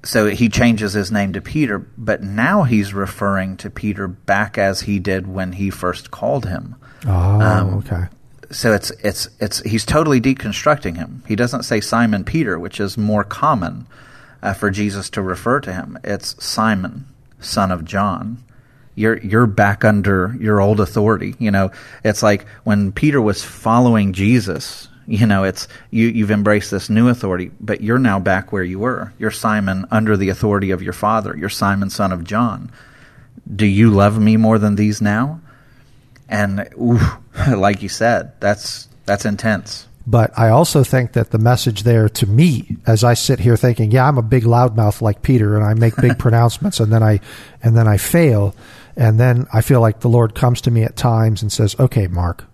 [0.04, 4.82] so he changes his name to Peter, but now he's referring to Peter back as
[4.82, 6.76] he did when he first called him.
[7.06, 8.04] Oh, um, okay.
[8.50, 11.22] so it's it's it's he's totally deconstructing him.
[11.26, 13.86] He doesn't say Simon Peter, which is more common
[14.42, 15.98] uh, for Jesus to refer to him.
[16.04, 17.06] It's Simon,
[17.40, 18.44] son of John.
[18.94, 21.34] You're you're back under your old authority.
[21.38, 21.70] You know,
[22.04, 24.88] it's like when Peter was following Jesus.
[25.06, 28.78] You know, it's you you've embraced this new authority, but you're now back where you
[28.78, 29.12] were.
[29.18, 31.36] You're Simon under the authority of your father.
[31.36, 32.70] You're Simon, son of John.
[33.54, 35.40] Do you love me more than these now?
[36.28, 37.00] And ooh,
[37.54, 39.86] like you said, that's that's intense.
[40.06, 43.90] But I also think that the message there to me, as I sit here thinking,
[43.90, 47.20] yeah, I'm a big loudmouth like Peter, and I make big pronouncements, and then I
[47.62, 48.54] and then I fail,
[48.96, 52.06] and then I feel like the Lord comes to me at times and says, "Okay,
[52.06, 52.44] Mark,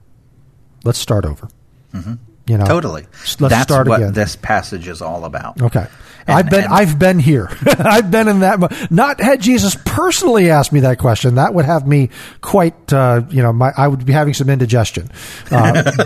[0.85, 1.49] let's start over."
[1.95, 2.15] Mm-hmm.
[2.47, 3.03] You know, totally.
[3.03, 4.13] Let's That's start what again.
[4.13, 5.63] this passage is all about.
[5.63, 5.87] Okay.
[6.27, 7.49] And- I've been and- I've been here.
[7.79, 8.91] I've been in that.
[8.91, 11.37] Not had Jesus personally asked me that question.
[11.37, 12.93] That would have me quite.
[12.93, 15.11] Uh, you know, my I would be having some indigestion.
[15.51, 15.83] Uh,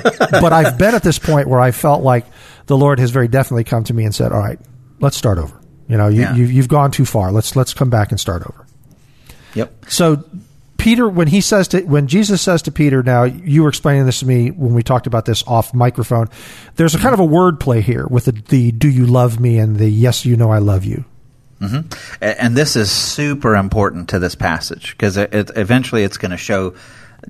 [0.41, 2.27] but I've been at this point where I felt like
[2.67, 4.59] the Lord has very definitely come to me and said, "All right,
[5.01, 6.35] let's start over." You know, you, Yeah.
[6.35, 7.33] you you've gone too far.
[7.33, 8.64] Let's let's come back and start over.
[9.55, 9.87] Yep.
[9.89, 10.25] So
[10.77, 14.21] Peter, when he says to when Jesus says to Peter, now you were explaining this
[14.21, 16.29] to me when we talked about this off microphone.
[16.77, 19.59] There's a kind of a word play here with the, the "Do you love me?"
[19.59, 21.05] and the "Yes, you know I love you."
[21.61, 21.89] Mm-hmm.
[22.23, 26.33] A- And this is super important to this passage because it, it, eventually it's going
[26.33, 26.75] to show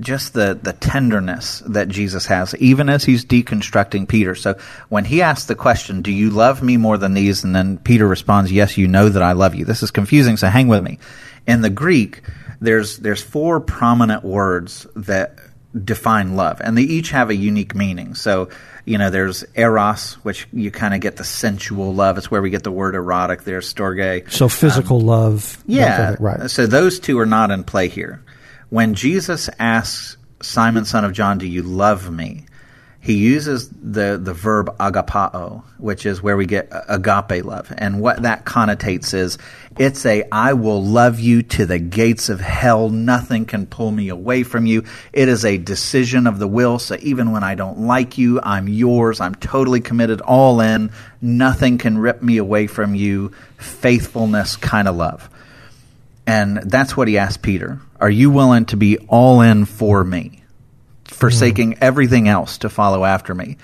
[0.01, 4.35] just the, the tenderness that Jesus has, even as he's deconstructing Peter.
[4.35, 4.57] So
[4.89, 7.45] when he asks the question, Do you love me more than these?
[7.45, 9.65] And then Peter responds, Yes, you know that I love you.
[9.65, 10.99] This is confusing, so hang with me.
[11.47, 12.23] In the Greek,
[12.61, 15.37] there's, there's four prominent words that
[15.85, 18.15] define love, and they each have a unique meaning.
[18.15, 18.49] So,
[18.85, 22.17] you know, there's eros, which you kind of get the sensual love.
[22.17, 23.43] It's where we get the word erotic.
[23.45, 24.31] There's storge.
[24.31, 25.97] So physical love, Um, Yeah.
[25.97, 26.51] kind of thing, right?
[26.51, 28.23] So those two are not in play here.
[28.71, 32.47] When Jesus asks Simon, son of John, do you love me?
[33.05, 37.71] He uses the, the verb agapao, which is where we get agape love.
[37.77, 39.37] And what that connotates is
[39.79, 42.89] it's a I will love you to the gates of hell.
[42.89, 44.85] Nothing can pull me away from you.
[45.13, 46.79] It is a decision of the will.
[46.79, 49.21] So even when I don't like you, I'm yours.
[49.21, 50.91] I'm totally committed, all in.
[51.21, 53.33] Nothing can rip me away from you.
[53.59, 55.29] Faithfulness kind of love.
[56.27, 57.81] And that's what he asked Peter.
[58.01, 60.44] Are you willing to be all in for me?
[61.15, 63.57] Forsaking everything else to follow after me.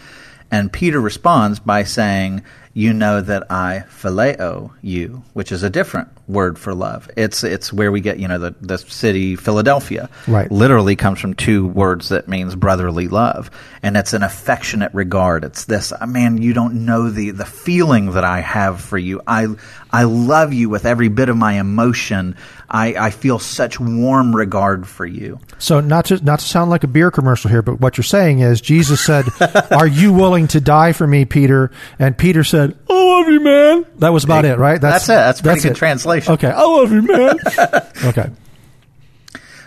[0.50, 2.42] And Peter responds by saying,
[2.74, 7.08] You know that I phileo you, which is a different word for love.
[7.16, 10.08] It's it's where we get, you know, the, the city Philadelphia.
[10.26, 10.50] Right.
[10.50, 13.50] Literally comes from two words that means brotherly love.
[13.82, 15.44] And it's an affectionate regard.
[15.44, 19.20] It's this, "Ah, man, you don't know the, the feeling that I have for you.
[19.28, 19.46] I
[19.92, 22.36] I love you with every bit of my emotion.
[22.68, 25.40] I, I feel such warm regard for you.
[25.58, 28.40] So not to not to sound like a beer commercial here, but what you're saying
[28.40, 29.26] is Jesus said,
[29.70, 33.86] "Are you willing to die for me, Peter?" And Peter said, "I love you, man."
[33.98, 34.80] That was about it, right?
[34.80, 35.12] That's it.
[35.12, 36.34] That's a pretty good translation.
[36.34, 37.36] Okay, I love you, man.
[38.04, 38.30] okay,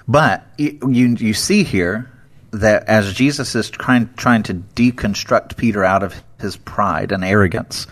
[0.07, 2.09] But you you see here
[2.51, 7.87] that as Jesus is trying trying to deconstruct Peter out of his pride and arrogance,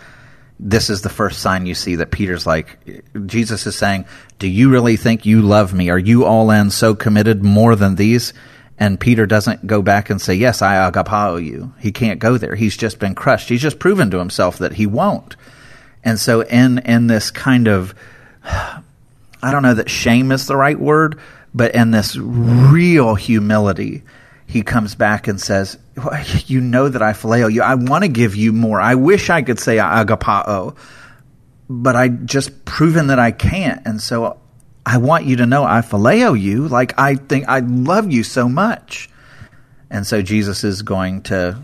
[0.64, 2.78] this is the first sign you see that Peter's like
[3.26, 4.04] Jesus is saying,
[4.38, 5.90] "Do you really think you love me?
[5.90, 8.32] Are you all in so committed more than these?"
[8.78, 12.54] And Peter doesn't go back and say, "Yes, I agapao you." He can't go there.
[12.54, 13.48] He's just been crushed.
[13.48, 15.34] He's just proven to himself that he won't.
[16.04, 17.94] And so in in this kind of
[18.44, 21.18] I don't know that shame is the right word,
[21.52, 24.02] but in this real humility,
[24.46, 27.62] he comes back and says, "Well, "You know that I phileo you.
[27.62, 28.80] I want to give you more.
[28.80, 30.76] I wish I could say agapao,
[31.68, 33.80] but I just proven that I can't.
[33.84, 34.36] And so
[34.84, 36.68] I want you to know I phileo you.
[36.68, 39.08] Like I think I love you so much."
[39.90, 41.58] And so Jesus is going to.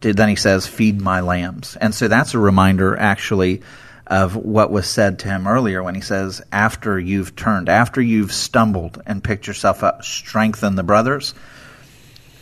[0.00, 3.60] Then he says, "Feed my lambs," and so that's a reminder, actually,
[4.06, 8.32] of what was said to him earlier when he says, "After you've turned, after you've
[8.32, 11.34] stumbled and picked yourself up, strengthen the brothers."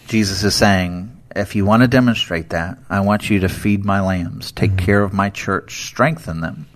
[0.08, 4.00] Jesus is saying, if you want to demonstrate that, I want you to feed my
[4.00, 6.66] lambs, take care of my church, strengthen them.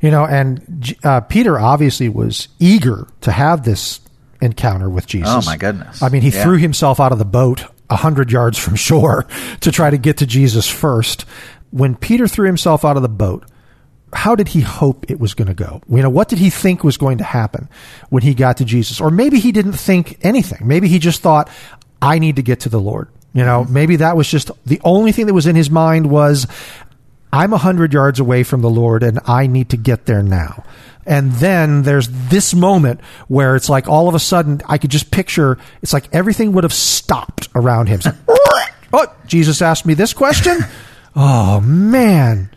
[0.00, 4.00] you know, and uh, Peter obviously was eager to have this
[4.40, 5.28] encounter with Jesus.
[5.30, 6.02] Oh, my goodness.
[6.02, 6.42] I mean, he Yeah.
[6.42, 9.26] threw himself out of the boat a hundred yards from shore
[9.60, 11.24] to try to get to Jesus first.
[11.70, 13.44] When Peter threw himself out of the boat,
[14.14, 15.82] how did he hope it was going to go?
[15.88, 17.68] You know, what did he think was going to happen
[18.10, 19.00] when he got to Jesus?
[19.00, 20.66] Or maybe he didn't think anything.
[20.66, 21.50] Maybe he just thought,
[22.00, 23.08] I need to get to the Lord.
[23.32, 23.74] You know, mm-hmm.
[23.74, 26.46] maybe that was just the only thing that was in his mind was,
[27.32, 30.64] I'm a hundred yards away from the Lord and I need to get there now.
[31.04, 35.10] And then there's this moment where it's like all of a sudden I could just
[35.10, 37.96] picture it's like everything would have stopped around him.
[37.96, 38.14] It's like,
[38.92, 40.58] oh, Jesus asked me this question?
[41.16, 42.50] Oh man.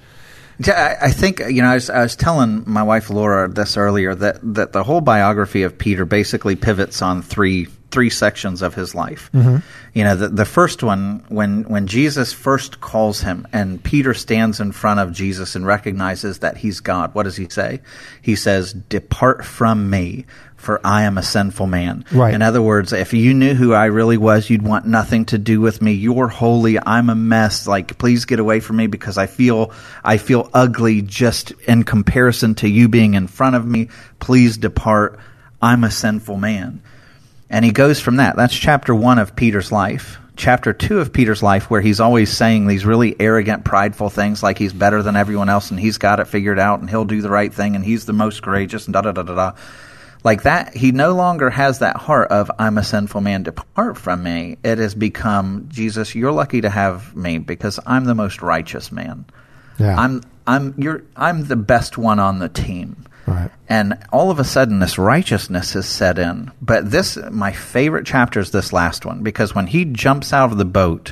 [0.60, 1.70] Yeah, I I think you know.
[1.70, 5.64] I was, I was telling my wife Laura this earlier that, that the whole biography
[5.64, 9.30] of Peter basically pivots on three three sections of his life.
[9.34, 9.58] Mm-hmm.
[9.94, 14.60] You know, the, the first one when when Jesus first calls him, and Peter stands
[14.60, 17.14] in front of Jesus and recognizes that he's God.
[17.16, 17.82] What does he say?
[18.22, 20.26] He says, "Depart from me."
[20.58, 22.04] For I am a sinful man.
[22.12, 22.34] Right.
[22.34, 25.62] In other words, if you knew who I really was, you'd want nothing to do
[25.62, 25.92] with me.
[25.92, 26.80] You're holy.
[26.84, 27.68] I'm a mess.
[27.68, 29.72] Like, please get away from me because I feel,
[30.04, 33.90] I feel ugly just in comparison to you being in front of me.
[34.20, 35.20] Please depart.
[35.62, 36.82] I'm a sinful man.
[37.50, 38.36] And he goes from that.
[38.36, 40.20] That's chapter one of Peter's life.
[40.36, 44.58] Chapter two of Peter's life, where he's always saying these really arrogant, prideful things like
[44.60, 47.30] he's better than everyone else and he's got it figured out and he'll do the
[47.30, 49.52] right thing and he's the most courageous and da da da da da
[50.24, 54.22] like that he no longer has that heart of i'm a sinful man depart from
[54.24, 58.91] me it has become jesus you're lucky to have me because i'm the most righteous
[58.91, 59.26] man
[59.80, 59.95] Yeah.
[59.95, 63.52] i'm i'm you're i'm the best one on the team Right.
[63.68, 68.40] and all of a sudden this righteousness is set in but this my favorite chapter
[68.40, 71.12] is this last one because when he jumps out of the boat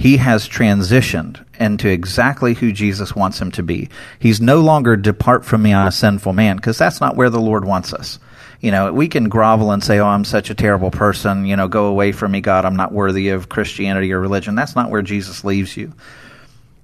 [0.00, 3.90] he has transitioned into exactly who Jesus wants him to be.
[4.18, 7.38] He's no longer depart from me, I'm a sinful man, because that's not where the
[7.38, 8.18] Lord wants us.
[8.60, 11.68] You know, we can grovel and say, "Oh, I'm such a terrible person." You know,
[11.68, 12.64] go away from me, God.
[12.64, 14.54] I'm not worthy of Christianity or religion.
[14.54, 15.92] That's not where Jesus leaves you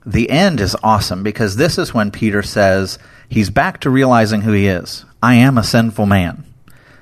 [0.06, 2.98] the end is awesome because this is when Peter says
[3.28, 5.04] he's back to realizing who he is.
[5.22, 6.44] I am a sinful man.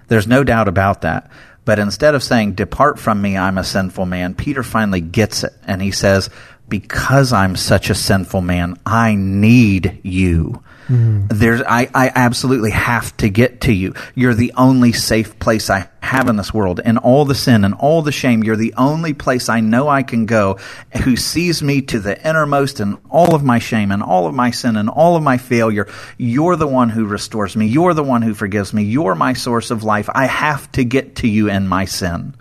[0.09, 1.31] There's no doubt about that.
[1.65, 5.55] But instead of saying, Depart from me, I'm a sinful man, Peter finally gets it.
[5.67, 6.29] And he says,
[6.69, 10.63] Because I'm such a sinful man, I need you.
[10.89, 11.27] Mm-hmm.
[11.29, 13.95] There's, I, I absolutely have to get to you.
[14.15, 16.81] You're the only safe place I have in this world.
[16.85, 20.03] In all the sin and all the shame, you're the only place I know I
[20.03, 20.59] can go
[21.03, 24.51] who sees me to the innermost and all of my shame and all of my
[24.51, 25.89] sin and all of my failure.
[26.19, 27.67] You're the one who restores me.
[27.67, 28.85] You're the one who forgives me.
[28.85, 30.09] You're my source of life.
[30.15, 32.35] I have to get to you in my sin.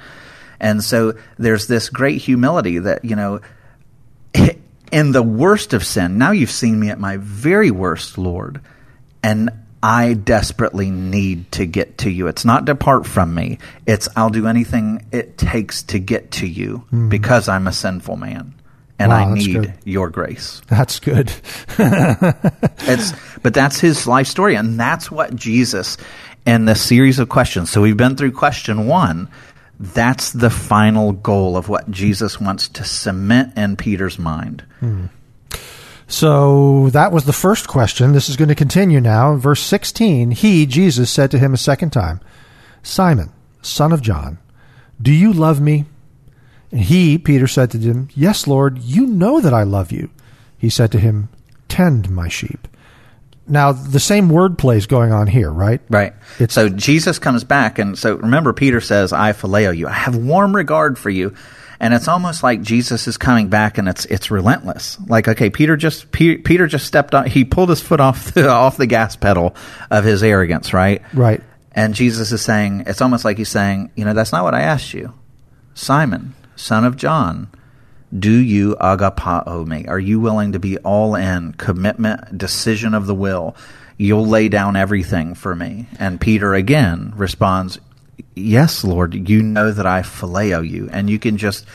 [0.59, 3.41] And so there's this great humility that, you know,
[4.93, 8.61] in the worst of sin, now you've seen me at my very worst, Lord,
[9.23, 9.49] and
[9.81, 12.27] I desperately need to get to you.
[12.27, 13.57] It's not depart from me.
[13.87, 17.09] It's I'll do anything it takes to get to you mm-hmm.
[17.09, 18.53] because I'm a sinful man
[18.99, 19.73] and Wow, I need good.
[19.83, 20.61] your grace.
[20.67, 21.33] That's good.
[22.85, 25.97] It's but that's his life story, and that's what Jesus
[26.45, 27.71] and the series of questions.
[27.71, 29.29] So we've been through question one.
[29.79, 34.63] That's the final goal of what Jesus wants to cement in Peter's mind.
[34.79, 35.05] Hmm.
[36.07, 38.11] So that was the first question.
[38.11, 39.35] This is going to continue now.
[39.35, 42.21] Verse 16 He, Jesus, said to him a second time,
[42.83, 44.37] Simon, son of John,
[45.01, 45.85] do you love me?
[46.71, 50.09] And he, Peter, said to him, Yes, Lord, you know that I love you.
[50.57, 51.29] He said to him,
[51.67, 52.67] Tend my sheep.
[53.47, 55.81] Now, the same wordplay is going on here, right?
[55.89, 56.13] Right.
[56.39, 59.87] It's- so Jesus comes back, and so remember, Peter says, "I phileo you.
[59.87, 61.33] I have warm regard for you."
[61.79, 64.97] And it's almost like Jesus is coming back, and it's it's relentless.
[65.07, 67.25] Like, okay, Peter just Pe- Peter just stepped on.
[67.25, 69.53] He pulled his foot off the off the gas pedal
[69.91, 71.01] of his arrogance, right?
[71.13, 71.43] Right.
[71.75, 74.61] And Jesus is saying, it's almost like he's saying, you know, that's not what I
[74.61, 75.11] asked you,
[75.73, 77.47] Simon, son of John.
[78.17, 79.85] Do you agapao me?
[79.87, 83.55] Are you willing to be all in, commitment, decision of the will?
[83.97, 85.87] You'll lay down everything for me.
[85.99, 87.79] And Peter again responds,
[88.35, 90.89] Yes, Lord, you know that I phileo you.
[90.91, 91.65] And you can just,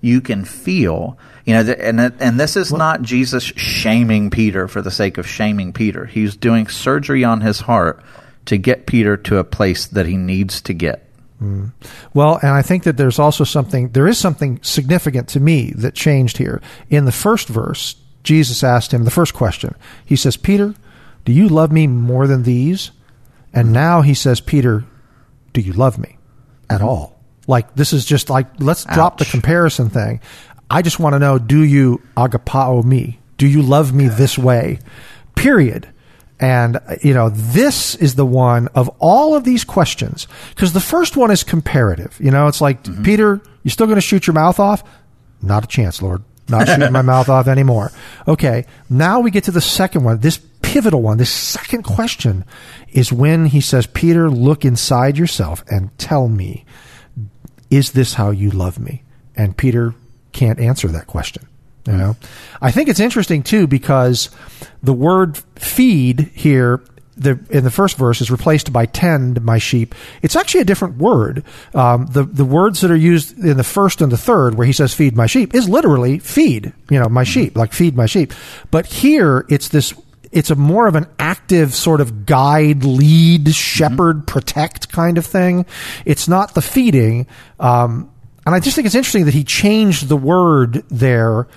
[0.00, 4.90] you can feel, you know, and, and this is not Jesus shaming Peter for the
[4.90, 6.04] sake of shaming Peter.
[6.04, 8.02] He's doing surgery on his heart
[8.46, 11.05] to get Peter to a place that he needs to get.
[11.42, 11.72] Mm.
[12.14, 15.94] Well, and I think that there's also something, there is something significant to me that
[15.94, 16.62] changed here.
[16.88, 19.74] In the first verse, Jesus asked him the first question.
[20.04, 20.74] He says, Peter,
[21.24, 22.90] do you love me more than these?
[23.52, 24.84] And now he says, Peter,
[25.52, 26.18] do you love me
[26.68, 27.20] at all?
[27.46, 30.20] Like, this is just like, let's drop the comparison thing.
[30.68, 33.20] I just want to know, do you agapao me?
[33.38, 34.80] Do you love me this way?
[35.36, 35.88] Period.
[36.38, 41.16] And, you know, this is the one of all of these questions, because the first
[41.16, 42.16] one is comparative.
[42.20, 43.02] You know, it's like, mm-hmm.
[43.04, 44.82] Peter, you still going to shoot your mouth off?
[45.40, 46.22] Not a chance, Lord.
[46.48, 47.90] Not shooting my mouth off anymore.
[48.28, 48.66] Okay.
[48.88, 50.20] Now we get to the second one.
[50.20, 52.44] This pivotal one, this second question
[52.92, 56.64] is when he says, Peter, look inside yourself and tell me,
[57.70, 59.02] is this how you love me?
[59.34, 59.94] And Peter
[60.32, 61.48] can't answer that question.
[61.86, 62.16] You know,
[62.60, 64.30] I think it's interesting too because
[64.82, 66.82] the word "feed" here
[67.16, 69.94] the in the first verse is replaced by tend my sheep.
[70.22, 71.44] It's actually a different word.
[71.74, 74.72] Um, the the words that are used in the first and the third, where he
[74.72, 78.32] says "feed my sheep," is literally "feed," you know, my sheep, like feed my sheep.
[78.70, 79.94] But here, it's this.
[80.32, 84.24] It's a more of an active sort of guide, lead, shepherd, mm-hmm.
[84.26, 85.64] protect kind of thing.
[86.04, 87.26] It's not the feeding.
[87.58, 88.10] Um,
[88.44, 91.48] and I just think it's interesting that he changed the word there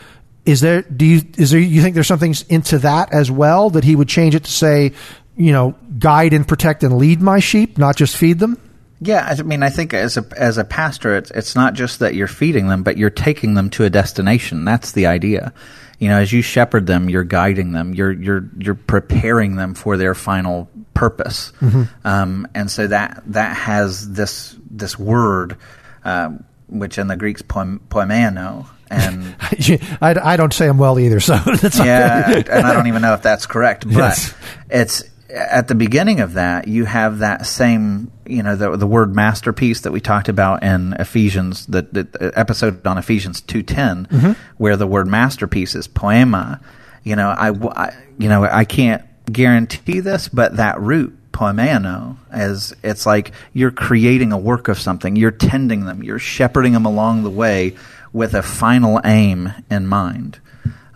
[0.49, 3.83] is there do you is there you think there's something into that as well that
[3.83, 4.93] he would change it to say
[5.39, 8.61] you know, guide and protect and lead my sheep, not just feed them?
[8.99, 12.13] Yeah, I mean, I think as a as a pastor, it's it's not just that
[12.13, 14.65] you're feeding them, but you're taking them to a destination.
[14.65, 15.53] That's the idea.
[15.99, 17.93] You know, as you shepherd them, you're guiding them.
[17.93, 21.53] You're you're you're preparing them for their final purpose.
[21.61, 21.83] Mm-hmm.
[22.05, 25.55] Um, and so that that has this this word,
[26.03, 26.31] uh,
[26.67, 29.35] which in the Greek's poimano, and
[30.01, 31.19] I, I, don't say them well either.
[31.19, 31.33] So
[31.83, 34.33] yeah, and I don't even know if that's correct, but yes.
[34.69, 39.15] it's at the beginning of that, you have that same, you know, the, the word
[39.15, 44.31] masterpiece that we talked about in Ephesians, the, the episode on Ephesians two mm-hmm.
[44.57, 46.59] where the word masterpiece is poema.
[47.03, 52.75] You know, I, I, you know, I can't guarantee this, but that root poimano as
[52.83, 57.23] it's like you're creating a work of something, you're tending them, you're shepherding them along
[57.23, 57.75] the way
[58.13, 60.39] with a final aim in mind.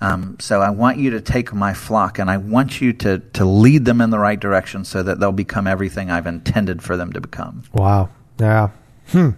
[0.01, 3.45] Um, so I want you to take my flock and I want you to, to
[3.45, 7.14] lead them in the right direction so that they'll become everything I've intended for them
[7.14, 7.64] to become.
[7.72, 8.09] Wow.
[8.38, 8.72] Yeah.
[9.07, 9.30] Hmm.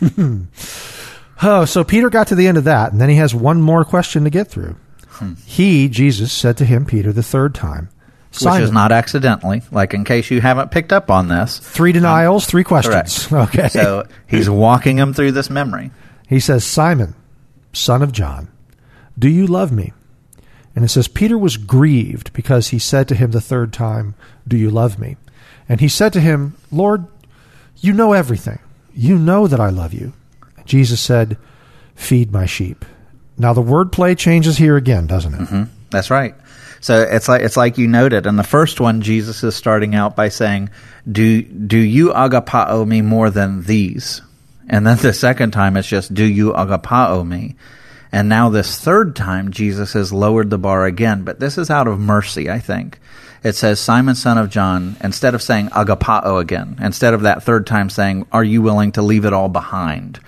[1.42, 3.84] oh, so Peter got to the end of that, and then he has one more
[3.84, 4.76] question to get through.
[5.06, 5.34] Hmm.
[5.46, 7.88] He, Jesus, said to him, Peter, the third time,
[8.32, 11.58] Simon, Which is not accidentally, like in case you haven't picked up on this.
[11.58, 13.26] Three denials, um, three questions.
[13.26, 13.54] Correct.
[13.54, 13.68] Okay.
[13.68, 15.90] So he's walking him through this memory.
[16.32, 17.14] He says, Simon,
[17.74, 18.48] son of John,
[19.18, 19.92] do you love me?
[20.74, 24.14] And it says, Peter was grieved because he said to him the third time,
[24.48, 25.16] Do you love me?
[25.68, 27.06] And he said to him, Lord,
[27.76, 28.60] you know everything.
[28.94, 30.14] You know that I love you.
[30.64, 31.36] Jesus said,
[31.94, 32.86] Feed my sheep.
[33.36, 35.40] Now the wordplay changes here again, doesn't it?
[35.40, 35.62] Mm-hmm.
[35.90, 36.34] That's right.
[36.80, 40.16] So it's like it's like you noted in the first one, Jesus is starting out
[40.16, 40.70] by saying,
[41.10, 44.22] "Do do you agapao me more than these?"
[44.68, 47.56] And then the second time, it's just, "Do you agapao me?"
[48.12, 51.88] And now this third time, Jesus has lowered the bar again, but this is out
[51.88, 53.00] of mercy, I think.
[53.42, 57.66] It says, Simon, son of John, instead of saying agapao again, instead of that third
[57.66, 60.20] time saying, are you willing to leave it all behind?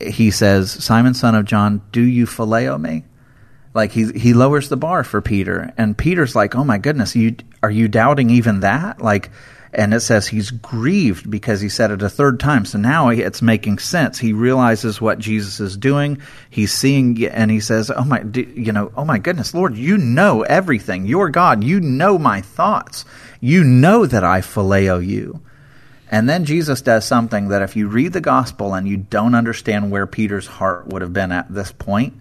[0.00, 3.04] He says, Simon, son of John, do you phileo me?
[3.74, 7.34] Like he he lowers the bar for Peter, and Peter's like, "Oh my goodness, you
[7.60, 9.30] are you doubting even that?" Like
[9.74, 12.64] and it says he's grieved because he said it a third time.
[12.64, 14.18] So now it's making sense.
[14.18, 16.20] He realizes what Jesus is doing.
[16.50, 20.42] He's seeing, and he says, "Oh my, you know, oh my goodness, Lord, you know
[20.42, 21.06] everything.
[21.06, 21.64] You're God.
[21.64, 23.04] You know my thoughts.
[23.40, 25.40] You know that I phileo you."
[26.10, 29.90] And then Jesus does something that if you read the gospel and you don't understand
[29.90, 32.14] where Peter's heart would have been at this point,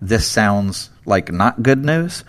[0.00, 2.24] this sounds like not good news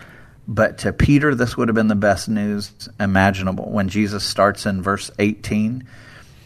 [0.48, 4.82] but to Peter, this would have been the best news imaginable when Jesus starts in
[4.82, 5.86] verse 18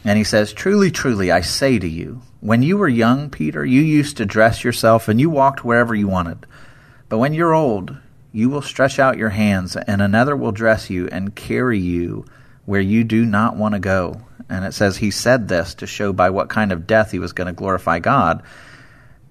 [0.04, 3.82] and he says, Truly, truly, I say to you, when you were young, Peter, you
[3.82, 6.46] used to dress yourself and you walked wherever you wanted.
[7.10, 7.96] But when you're old,
[8.32, 12.24] you will stretch out your hands and another will dress you and carry you
[12.64, 14.22] where you do not want to go.
[14.48, 17.32] And it says he said this to show by what kind of death he was
[17.32, 18.42] going to glorify God.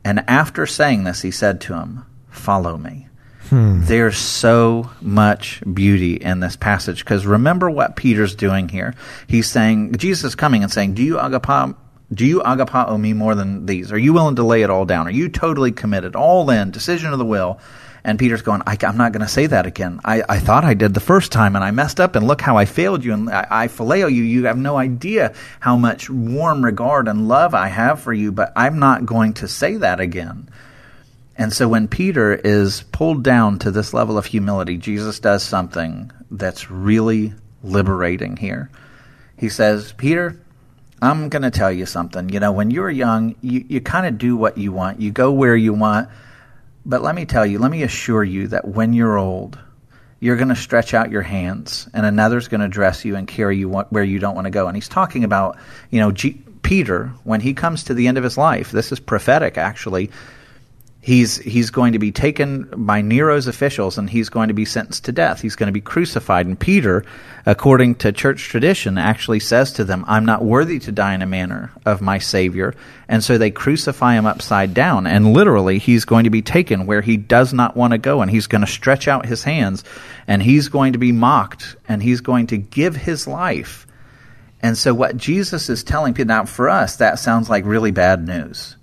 [0.03, 3.08] And after saying this, he said to him, Follow me.
[3.49, 3.81] Hmm.
[3.83, 8.93] There's so much beauty in this passage because remember what Peter's doing here.
[9.25, 11.75] He's saying, Jesus is coming and saying, Do you agapao?
[12.13, 13.91] Do you agapao me more than these?
[13.91, 15.07] Are you willing to lay it all down?
[15.07, 17.59] Are you totally committed, all in, decision of the will?
[18.03, 19.99] And Peter's going, I, am not going to say that again.
[20.05, 22.55] I, I thought I did the first time and I messed up and look how
[22.55, 24.23] I failed you and I, I phileo you.
[24.23, 28.53] You have no idea how much warm regard and love I have for you, but
[28.55, 30.49] I'm not going to say that again.
[31.39, 36.11] And so when Peter is pulled down to this level of humility, Jesus does something
[36.29, 37.33] that's really
[37.63, 38.69] liberating here.
[39.37, 40.37] He says, Peter,
[41.01, 42.27] I'm going to tell you something.
[42.27, 45.31] You know, when you're young, you, you kind of do what you want, you go
[45.31, 46.09] where you want.
[46.85, 49.57] But let me tell you, let me assure you that when you're old,
[50.19, 53.55] you're going to stretch out your hands and another's going to dress you and carry
[53.55, 54.67] you where you don't want to go.
[54.67, 55.57] And he's talking about,
[55.89, 58.99] you know, G- Peter, when he comes to the end of his life, this is
[58.99, 60.11] prophetic actually
[61.01, 65.05] He's he's going to be taken by Nero's officials and he's going to be sentenced
[65.05, 65.41] to death.
[65.41, 66.45] He's going to be crucified.
[66.45, 67.05] And Peter,
[67.45, 71.25] according to church tradition, actually says to them, "I'm not worthy to die in a
[71.25, 72.75] manner of my Savior."
[73.07, 75.07] And so they crucify him upside down.
[75.07, 78.29] And literally, he's going to be taken where he does not want to go, and
[78.29, 79.85] he's going to stretch out his hands,
[80.27, 83.87] and he's going to be mocked, and he's going to give his life.
[84.61, 88.27] And so, what Jesus is telling people now, for us, that sounds like really bad
[88.27, 88.75] news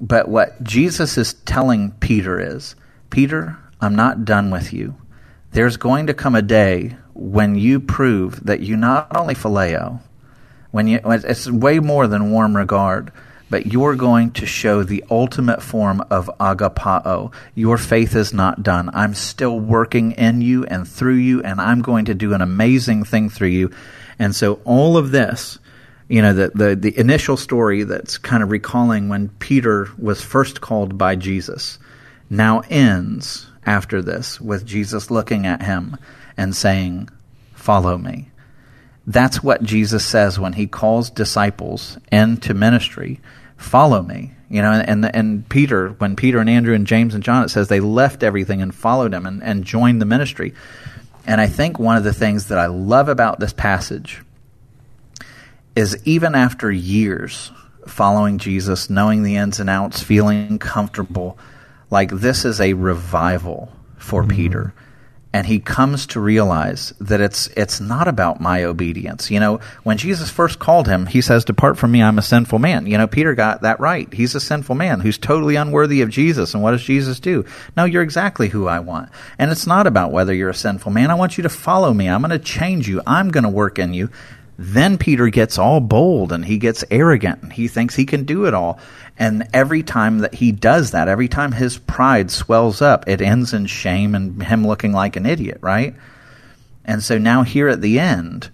[0.00, 2.74] but what Jesus is telling Peter is
[3.10, 4.96] Peter, I'm not done with you.
[5.52, 10.00] There's going to come a day when you prove that you not only phileo,
[10.70, 13.10] when you, it's way more than warm regard,
[13.48, 17.32] but you're going to show the ultimate form of agapao.
[17.54, 18.90] Your faith is not done.
[18.92, 23.04] I'm still working in you and through you, and I'm going to do an amazing
[23.04, 23.70] thing through you.
[24.18, 25.58] And so all of this
[26.08, 30.60] you know, the, the, the initial story that's kind of recalling when Peter was first
[30.60, 31.78] called by Jesus
[32.30, 35.96] now ends after this with Jesus looking at him
[36.36, 37.08] and saying,
[37.54, 38.30] Follow me.
[39.06, 43.20] That's what Jesus says when he calls disciples into ministry.
[43.56, 44.32] Follow me.
[44.48, 47.66] You know, and, and Peter, when Peter and Andrew and James and John, it says
[47.66, 50.54] they left everything and followed him and, and joined the ministry.
[51.26, 54.22] And I think one of the things that I love about this passage
[55.76, 57.52] is even after years
[57.86, 61.38] following Jesus, knowing the ins and outs, feeling comfortable,
[61.90, 64.32] like this is a revival for mm-hmm.
[64.32, 64.74] Peter.
[65.32, 69.30] And he comes to realize that it's it's not about my obedience.
[69.30, 72.58] You know, when Jesus first called him, he says, "Depart from me, I'm a sinful
[72.58, 74.10] man." You know, Peter got that right.
[74.14, 76.54] He's a sinful man who's totally unworthy of Jesus.
[76.54, 77.44] And what does Jesus do?
[77.76, 79.10] No, you're exactly who I want.
[79.38, 81.10] And it's not about whether you're a sinful man.
[81.10, 82.08] I want you to follow me.
[82.08, 83.02] I'm going to change you.
[83.06, 84.08] I'm going to work in you.
[84.58, 88.46] Then Peter gets all bold and he gets arrogant and he thinks he can do
[88.46, 88.78] it all.
[89.18, 93.52] And every time that he does that, every time his pride swells up, it ends
[93.52, 95.94] in shame and him looking like an idiot, right?
[96.84, 98.50] And so now here at the end,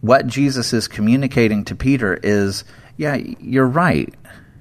[0.00, 2.64] what Jesus is communicating to Peter is,
[2.96, 4.12] yeah, you're right.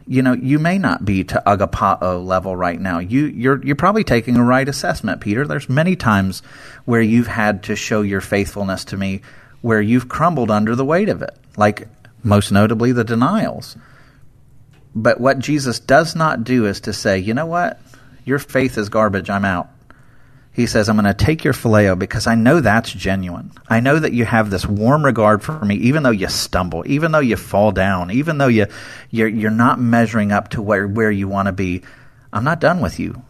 [0.08, 3.00] You know, you may not be to agapao level right now.
[3.00, 5.46] You, you're, you're probably taking a right assessment, Peter.
[5.46, 6.42] There's many times
[6.86, 9.22] where you've had to show your faithfulness to me
[9.66, 11.88] where you've crumbled under the weight of it, like
[12.22, 13.76] most notably the denials.
[14.94, 17.82] But what Jesus does not do is to say, you know what?
[18.26, 19.28] Your faith is garbage.
[19.28, 19.70] I'm out.
[20.54, 23.54] He says, I'm going to take your phileo because I know that's genuine.
[23.68, 27.12] I know that you have this warm regard for me, even though you stumble, even
[27.12, 28.68] though you fall down, even though you,
[29.10, 31.82] you're, you're not measuring up to where, where you want to be.
[32.32, 33.24] I'm not done with you.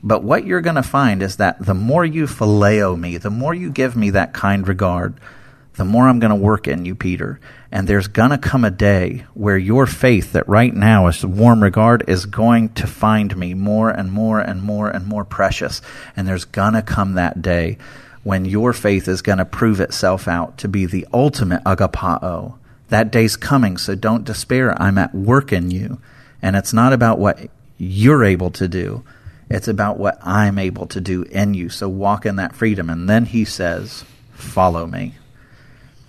[0.00, 3.52] But what you're going to find is that the more you phileo me, the more
[3.52, 5.18] you give me that kind regard,
[5.76, 7.38] the more I'm going to work in you, Peter.
[7.70, 11.62] And there's going to come a day where your faith, that right now is warm
[11.62, 15.82] regard, is going to find me more and more and more and more precious.
[16.16, 17.76] And there's going to come that day
[18.22, 22.54] when your faith is going to prove itself out to be the ultimate agapao.
[22.88, 24.80] That day's coming, so don't despair.
[24.80, 26.00] I'm at work in you.
[26.40, 29.04] And it's not about what you're able to do.
[29.50, 31.68] It's about what I'm able to do in you.
[31.68, 32.88] So walk in that freedom.
[32.88, 35.14] And then he says, Follow me.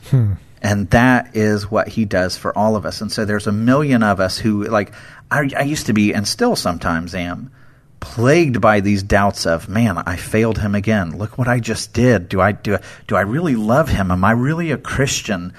[0.10, 0.34] Hmm.
[0.62, 3.02] And that is what he does for all of us.
[3.02, 4.92] And so there's a million of us who, like,
[5.30, 7.52] I, I used to be, and still sometimes am,
[8.00, 11.18] plagued by these doubts of, man, I failed him again.
[11.18, 12.30] Look what I just did.
[12.30, 12.78] Do I do?
[13.08, 14.12] Do I really love him?
[14.12, 15.54] Am I really a Christian?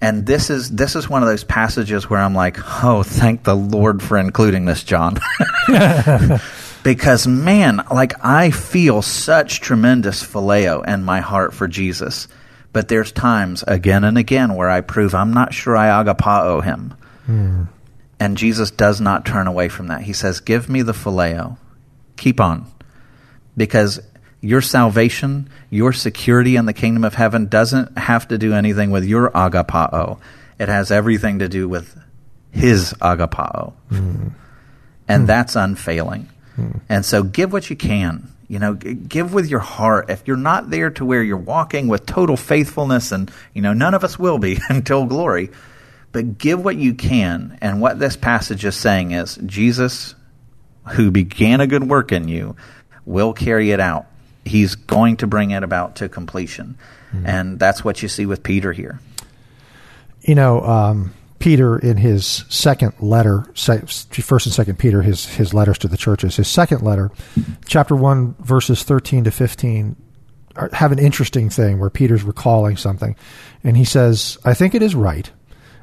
[0.00, 3.56] And this is this is one of those passages where I'm like, oh, thank the
[3.56, 5.18] Lord for including this, John.
[6.82, 12.28] because man, like I feel such tremendous phileo in my heart for Jesus
[12.78, 16.94] but there's times again and again where I prove I'm not sure I agapao him.
[17.26, 17.64] Hmm.
[18.20, 20.02] And Jesus does not turn away from that.
[20.02, 21.56] He says, Give me the phileo.
[22.16, 22.70] Keep on.
[23.56, 23.98] Because
[24.40, 29.04] your salvation, your security in the kingdom of heaven doesn't have to do anything with
[29.04, 30.20] your agapao.
[30.60, 32.00] It has everything to do with
[32.52, 33.72] his agapao.
[33.90, 34.34] Mm.
[35.08, 35.26] And mm.
[35.26, 36.28] that's unfailing.
[36.56, 36.80] Mm.
[36.88, 38.28] And so give what you can.
[38.48, 40.08] You know, give with your heart.
[40.08, 43.92] If you're not there to where you're walking with total faithfulness, and, you know, none
[43.94, 45.50] of us will be until glory,
[46.12, 47.58] but give what you can.
[47.60, 50.14] And what this passage is saying is Jesus,
[50.92, 52.56] who began a good work in you,
[53.04, 54.06] will carry it out.
[54.44, 56.78] He's going to bring it about to completion.
[57.12, 57.26] Mm-hmm.
[57.26, 59.00] And that's what you see with Peter here.
[60.22, 65.78] You know, um, Peter in his second letter, first and second Peter, his his letters
[65.78, 67.10] to the churches, his second letter,
[67.66, 69.96] chapter one, verses thirteen to fifteen,
[70.72, 73.14] have an interesting thing where Peter's recalling something,
[73.62, 75.30] and he says, "I think it is right,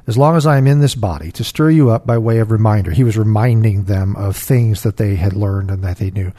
[0.06, 2.50] as long as I am in this body, to stir you up by way of
[2.50, 2.90] reminder.
[2.90, 6.32] He was reminding them of things that they had learned and that they knew.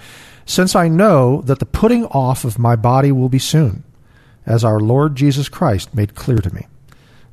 [0.45, 3.84] Since I know that the putting off of my body will be soon,
[4.45, 6.68] as our Lord Jesus Christ made clear to me.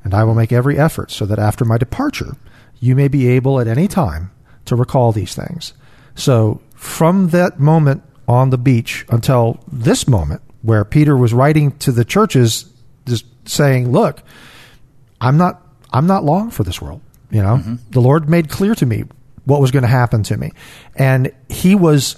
[0.05, 2.37] And I will make every effort so that after my departure,
[2.79, 4.31] you may be able at any time
[4.65, 5.73] to recall these things.
[6.13, 11.91] So, from that moment on the beach until this moment, where Peter was writing to
[11.91, 12.71] the churches,
[13.07, 14.21] just saying, "Look,
[15.19, 17.01] I'm not, I'm not long for this world.
[17.31, 17.75] You know, mm-hmm.
[17.89, 19.05] the Lord made clear to me
[19.45, 20.51] what was going to happen to me,
[20.95, 22.17] and He was,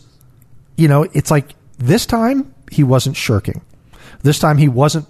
[0.75, 3.61] you know, it's like this time He wasn't shirking.
[4.23, 5.07] This time He wasn't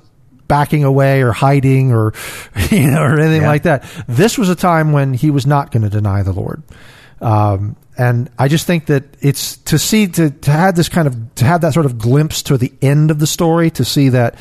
[0.48, 2.14] backing away or hiding or
[2.72, 3.48] you know or anything yeah.
[3.48, 3.84] like that.
[4.08, 6.64] This was a time when he was not going to deny the Lord.
[7.22, 11.36] Um, and I just think that it's to see to, to have this kind of
[11.36, 14.36] to have that sort of glimpse to the end of the story to see that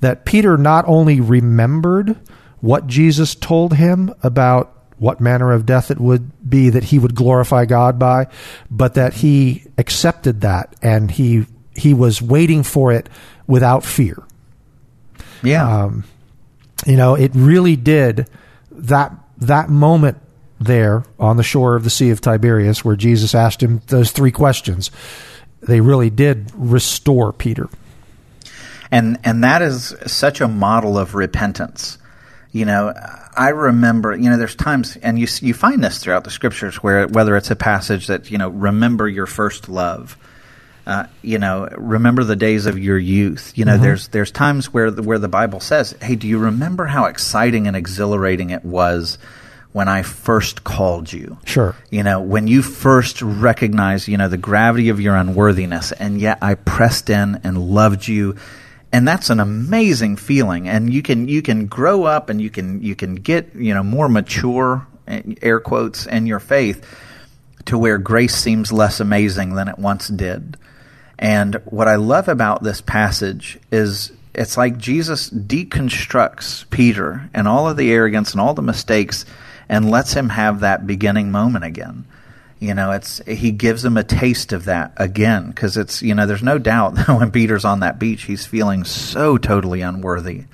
[0.00, 2.18] that Peter not only remembered
[2.60, 7.14] what Jesus told him about what manner of death it would be that he would
[7.14, 8.28] glorify God by,
[8.70, 13.08] but that he accepted that and he he was waiting for it
[13.46, 14.22] without fear.
[15.42, 15.84] Yeah.
[15.84, 16.04] Um,
[16.86, 18.28] you know, it really did
[18.70, 20.18] that that moment
[20.60, 24.30] there on the shore of the Sea of Tiberias where Jesus asked him those three
[24.30, 24.90] questions.
[25.60, 27.68] They really did restore Peter.
[28.90, 31.98] And and that is such a model of repentance.
[32.50, 32.92] You know,
[33.34, 37.06] I remember, you know, there's times, and you you find this throughout the scriptures, where
[37.08, 40.18] whether it's a passage that you know, remember your first love,
[40.86, 43.52] uh, you know, remember the days of your youth.
[43.54, 43.82] You know, mm-hmm.
[43.82, 47.68] there's there's times where the, where the Bible says, "Hey, do you remember how exciting
[47.68, 49.18] and exhilarating it was
[49.72, 51.76] when I first called you?" Sure.
[51.90, 56.38] You know, when you first recognized, you know, the gravity of your unworthiness, and yet
[56.42, 58.36] I pressed in and loved you.
[58.94, 62.82] And that's an amazing feeling, and you can you can grow up and you can
[62.82, 64.86] you can get you know more mature,
[65.40, 66.84] air quotes, in your faith,
[67.66, 70.58] to where grace seems less amazing than it once did.
[71.22, 77.68] And what I love about this passage is it's like Jesus deconstructs Peter and all
[77.68, 79.24] of the arrogance and all the mistakes
[79.68, 82.06] and lets him have that beginning moment again.
[82.58, 86.26] You know, it's he gives him a taste of that again because it's you know
[86.26, 90.46] there's no doubt that when Peter's on that beach he's feeling so totally unworthy.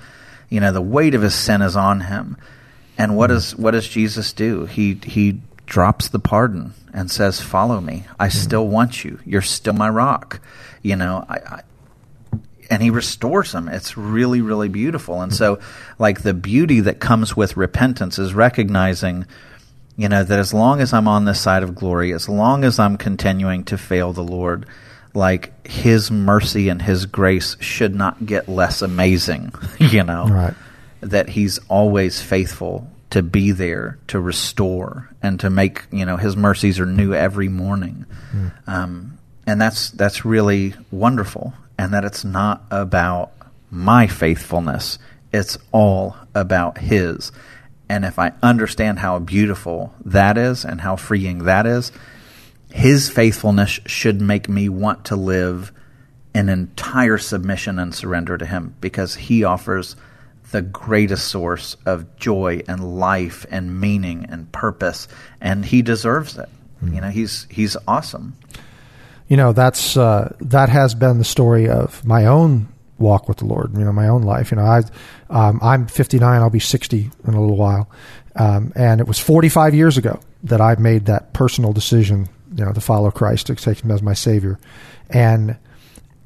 [0.49, 2.37] You know, the weight of his sin is on him.
[2.95, 4.65] And what does what does Jesus do?
[4.65, 8.05] He he drops the pardon and says, "Follow me.
[8.19, 8.37] I mm-hmm.
[8.37, 9.19] still want you.
[9.25, 10.41] You're still my rock."
[10.81, 11.61] You know, I, I
[12.69, 13.67] and he restores them.
[13.67, 15.21] It's really, really beautiful.
[15.21, 15.59] And so,
[15.97, 19.25] like the beauty that comes with repentance is recognizing,
[19.97, 22.79] you know, that as long as I'm on this side of glory, as long as
[22.79, 24.65] I'm continuing to fail the Lord,
[25.13, 29.53] like His mercy and His grace should not get less amazing.
[29.79, 30.53] You know, right.
[31.01, 36.35] that He's always faithful to be there to restore and to make you know his
[36.35, 38.05] mercies are new every morning.
[38.31, 38.51] Mm.
[38.67, 43.31] um, and that's that's really wonderful and that it's not about
[43.71, 44.99] my faithfulness.
[45.31, 47.31] It's all about his.
[47.87, 51.91] And if i understand how beautiful that is and how freeing that is
[52.71, 55.71] his faithfulness should make me want to live
[56.33, 59.95] in entire submission and surrender to him because he offers
[60.51, 65.07] the greatest source of joy and life and meaning and purpose,
[65.41, 66.49] and he deserves it.
[66.83, 66.95] Mm.
[66.95, 68.35] You know, he's he's awesome.
[69.27, 73.45] You know, that's uh, that has been the story of my own walk with the
[73.45, 73.73] Lord.
[73.73, 74.51] You know, my own life.
[74.51, 74.81] You know, I
[75.29, 76.41] um, I'm 59.
[76.41, 77.89] I'll be 60 in a little while,
[78.35, 82.27] um, and it was 45 years ago that I made that personal decision.
[82.55, 84.59] You know, to follow Christ, to take Him as my Savior,
[85.09, 85.57] and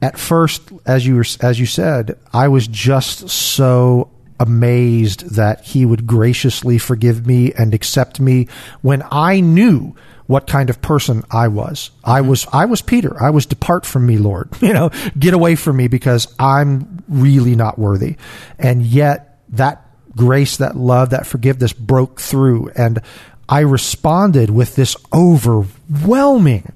[0.03, 5.85] at first, as you were, as you said, I was just so amazed that he
[5.85, 8.49] would graciously forgive me and accept me
[8.81, 9.95] when I knew
[10.27, 11.91] what kind of person I was.
[12.03, 12.29] I mm-hmm.
[12.29, 13.15] was I was Peter.
[13.23, 14.49] I was depart from me, Lord.
[14.61, 18.17] You know, get away from me because I'm really not worthy.
[18.59, 19.85] And yet that
[20.17, 23.01] grace, that love, that forgiveness broke through and
[23.47, 26.73] I responded with this overwhelming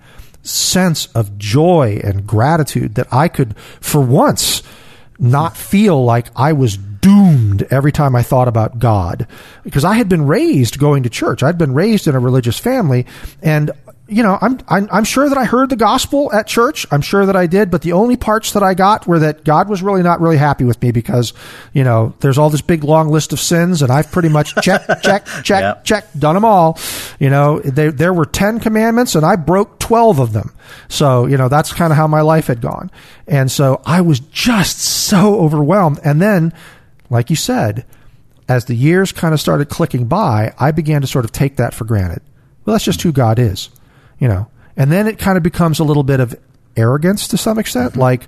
[0.48, 4.64] sense of joy and gratitude that I could, for once,
[5.20, 9.28] not feel like I was doomed every time I thought about God.
[9.64, 11.44] Because I had been raised going to church.
[11.44, 13.06] I'd been raised in a religious family
[13.42, 13.72] and
[14.08, 16.86] you know, I'm, I'm, I'm sure that I heard the gospel at church.
[16.92, 19.70] I'm sure that I did, but the only parts that I got were that God
[19.70, 21.34] was really not really happy with me because,
[21.74, 24.86] you know, there's all this big long list of sins and I've pretty much check,
[25.04, 25.84] check, check, yep.
[25.84, 26.80] check, done them all.
[27.20, 30.54] You know, there, there were 10 commandments and I broke 12 of them.
[30.90, 32.92] So, you know, that's kind of how my life had gone.
[33.28, 36.00] And so I was just so overwhelmed.
[36.04, 36.54] And then,
[37.10, 37.86] like you said,
[38.48, 41.74] as the years kind of started clicking by, I began to sort of take that
[41.74, 42.22] for granted.
[42.66, 43.70] Well, that's just who God is,
[44.20, 44.48] you know.
[44.76, 46.36] And then it kind of becomes a little bit of
[46.76, 48.02] arrogance to some extent, mm-hmm.
[48.02, 48.28] like,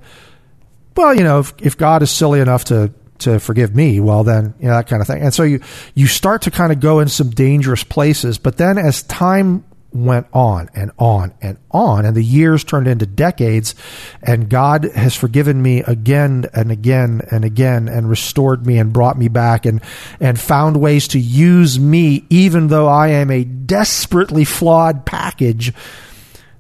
[0.95, 4.53] well, you know, if, if God is silly enough to to forgive me, well then,
[4.59, 5.21] you know, that kind of thing.
[5.21, 5.59] And so you
[5.93, 10.27] you start to kind of go in some dangerous places, but then as time went
[10.33, 13.75] on and on and on, and the years turned into decades,
[14.21, 19.17] and God has forgiven me again and again and again, and restored me and brought
[19.17, 19.81] me back, and
[20.19, 25.73] and found ways to use me, even though I am a desperately flawed package.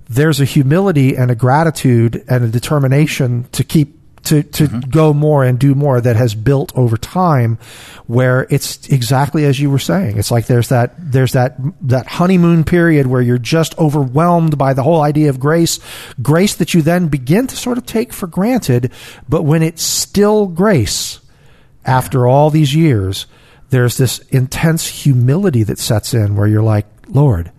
[0.07, 3.98] There's a humility and a gratitude and a determination to keep
[4.29, 4.89] to to mm-hmm.
[4.89, 7.57] go more and do more that has built over time
[8.07, 10.17] where it's exactly as you were saying.
[10.17, 14.83] It's like there's that there's that that honeymoon period where you're just overwhelmed by the
[14.83, 15.79] whole idea of grace
[16.21, 18.91] grace that you then begin to sort of take for granted.
[19.27, 21.19] But when it's still grace
[21.85, 23.25] after all these years
[23.69, 27.51] there's this intense humility that sets in where you're like lord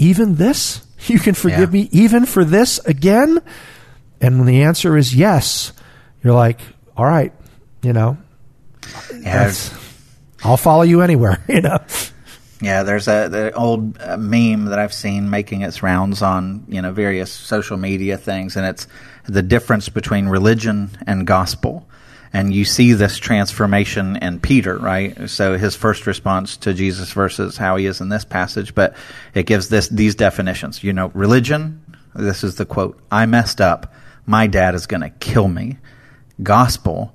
[0.00, 0.84] even this?
[1.06, 1.82] You can forgive yeah.
[1.82, 3.40] me even for this again
[4.20, 5.72] and when the answer is yes,
[6.22, 6.60] you're like,
[6.96, 7.32] all right,
[7.82, 8.18] you know,
[9.20, 9.52] yeah,
[10.44, 11.78] I'll follow you anywhere, you know.
[12.62, 16.82] Yeah, there's a the old uh, meme that I've seen making its rounds on you
[16.82, 18.86] know various social media things, and it's
[19.26, 21.86] the difference between religion and gospel.
[22.32, 25.28] And you see this transformation in Peter, right?
[25.28, 28.94] So his first response to Jesus versus how he is in this passage, but
[29.34, 30.84] it gives this these definitions.
[30.84, 31.82] You know, religion.
[32.14, 33.94] This is the quote: "I messed up."
[34.30, 35.76] My dad is going to kill me.
[36.40, 37.12] Gospel,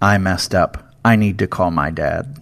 [0.00, 0.94] I messed up.
[1.04, 2.40] I need to call my dad.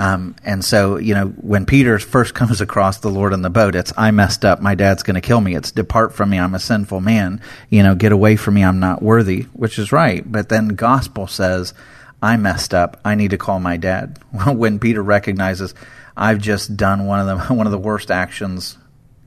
[0.00, 3.76] Um, and so, you know, when Peter first comes across the Lord in the boat,
[3.76, 4.60] it's, I messed up.
[4.60, 5.54] My dad's going to kill me.
[5.54, 6.40] It's, depart from me.
[6.40, 7.40] I'm a sinful man.
[7.68, 8.64] You know, get away from me.
[8.64, 10.24] I'm not worthy, which is right.
[10.30, 11.72] But then gospel says,
[12.20, 13.00] I messed up.
[13.04, 14.18] I need to call my dad.
[14.46, 15.72] when Peter recognizes,
[16.16, 18.76] I've just done one of the, one of the worst actions,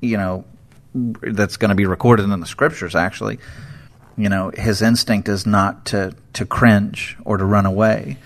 [0.02, 0.44] you know,
[0.94, 3.40] that's going to be recorded in the scriptures, actually
[4.18, 8.18] you know, his instinct is not to, to cringe or to run away.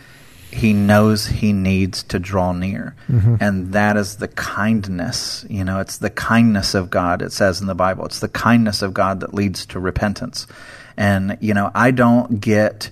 [0.52, 2.96] He knows he needs to draw near.
[3.10, 3.36] Mm-hmm.
[3.40, 5.46] And that is the kindness.
[5.50, 8.06] You know, it's the kindness of God, it says in the Bible.
[8.06, 10.48] It's the kindness of God that leads to repentance.
[10.96, 12.90] And, you know, I don't get.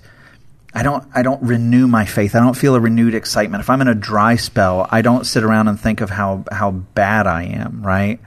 [0.74, 2.34] I don't I don't renew my faith.
[2.34, 3.62] I don't feel a renewed excitement.
[3.62, 6.70] If I'm in a dry spell, I don't sit around and think of how how
[6.70, 8.20] bad I am, right?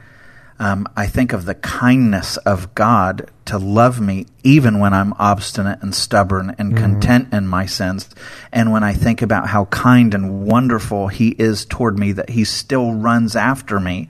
[0.59, 5.81] Um, I think of the kindness of God to love me even when I'm obstinate
[5.81, 6.83] and stubborn and mm-hmm.
[6.83, 8.09] content in my sins.
[8.51, 12.43] And when I think about how kind and wonderful He is toward me, that He
[12.43, 14.09] still runs after me,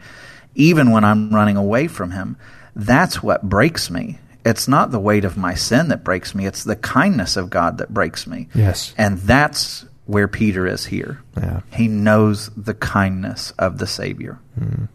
[0.56, 2.36] even when I'm running away from Him,
[2.76, 4.18] that's what breaks me.
[4.44, 7.78] It's not the weight of my sin that breaks me, it's the kindness of God
[7.78, 8.48] that breaks me.
[8.56, 8.94] Yes.
[8.98, 11.22] And that's where Peter is here.
[11.38, 11.62] Yeah.
[11.72, 14.40] He knows the kindness of the Savior.
[14.60, 14.88] Mm.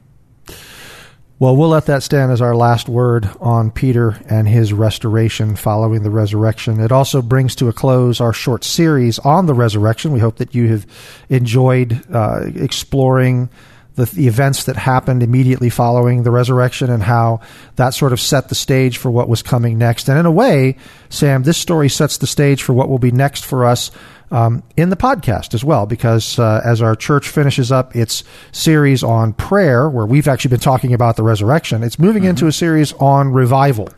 [1.41, 6.05] Well, we'll let that stand as our last word on Peter and his restoration following
[6.05, 6.78] the resurrection.
[6.78, 10.12] It also brings to a close our short series on the resurrection.
[10.12, 10.87] We hope that you have
[11.28, 13.49] enjoyed uh, exploring
[13.97, 17.41] the, the, events that happened immediately following the resurrection and how
[17.76, 20.09] that sort of set the stage for what was coming next.
[20.09, 20.76] And in a way,
[21.09, 23.91] Sam, this story sets the stage for what will be next for us
[24.35, 29.05] um, in the podcast as well, because uh, as our church finishes up its series
[29.05, 32.30] on prayer, where we've actually been talking about the resurrection, it's moving mm-hmm.
[32.30, 33.89] into a series on revival.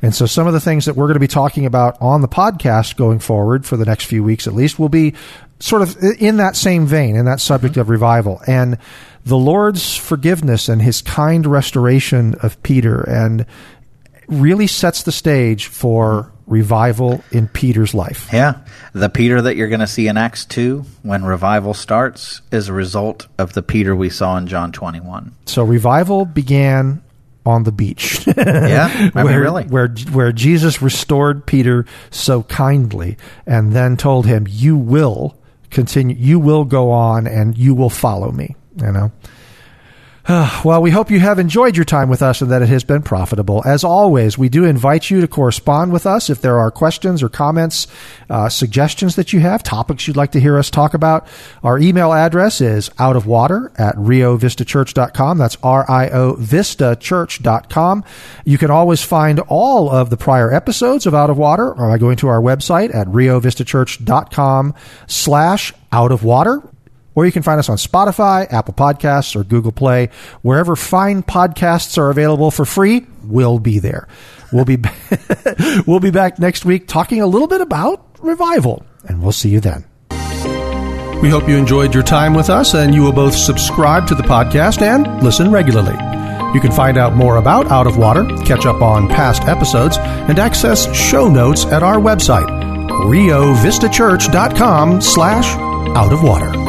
[0.00, 2.28] And so some of the things that we're going to be talking about on the
[2.28, 5.12] podcast going forward for the next few weeks at least will be
[5.60, 7.82] sort of in that same vein, in that subject mm-hmm.
[7.82, 8.40] of revival.
[8.46, 8.78] And
[9.26, 13.44] the Lord's forgiveness and his kind restoration of Peter and
[14.26, 18.28] really sets the stage for revival in Peter's life.
[18.30, 18.60] Yeah.
[18.92, 22.74] The Peter that you're going to see in Acts 2 when revival starts is a
[22.74, 25.34] result of the Peter we saw in John 21.
[25.46, 27.02] So revival began
[27.46, 28.26] on the beach.
[28.36, 29.64] yeah, I where, really.
[29.64, 35.36] Where, where Jesus restored Peter so kindly and then told him, You will
[35.70, 38.54] continue, you will go on and you will follow me.
[38.76, 39.12] You know?
[40.28, 43.02] Well, we hope you have enjoyed your time with us and that it has been
[43.02, 43.60] profitable.
[43.66, 47.28] As always, we do invite you to correspond with us if there are questions or
[47.28, 47.88] comments,
[48.30, 51.26] uh, suggestions that you have, topics you'd like to hear us talk about.
[51.64, 55.38] Our email address is out of water at riovistachurch.com.
[55.38, 58.04] That's R-I-O vistachurch.com.
[58.44, 62.16] You can always find all of the prior episodes of Out of Water by going
[62.18, 64.74] to our website at riovistachurch.com
[65.08, 66.62] slash out of water.
[67.14, 70.08] Or you can find us on Spotify, Apple Podcasts, or Google Play.
[70.42, 74.08] Wherever fine podcasts are available for free, we'll be there.
[74.52, 74.78] We'll be,
[75.86, 79.60] we'll be back next week talking a little bit about revival, and we'll see you
[79.60, 79.84] then.
[81.22, 84.24] We hope you enjoyed your time with us and you will both subscribe to the
[84.24, 85.94] podcast and listen regularly.
[86.52, 90.40] You can find out more about Out of Water, catch up on past episodes, and
[90.40, 92.48] access show notes at our website,
[92.88, 95.46] riovistachurch.com slash
[95.96, 96.61] out of water.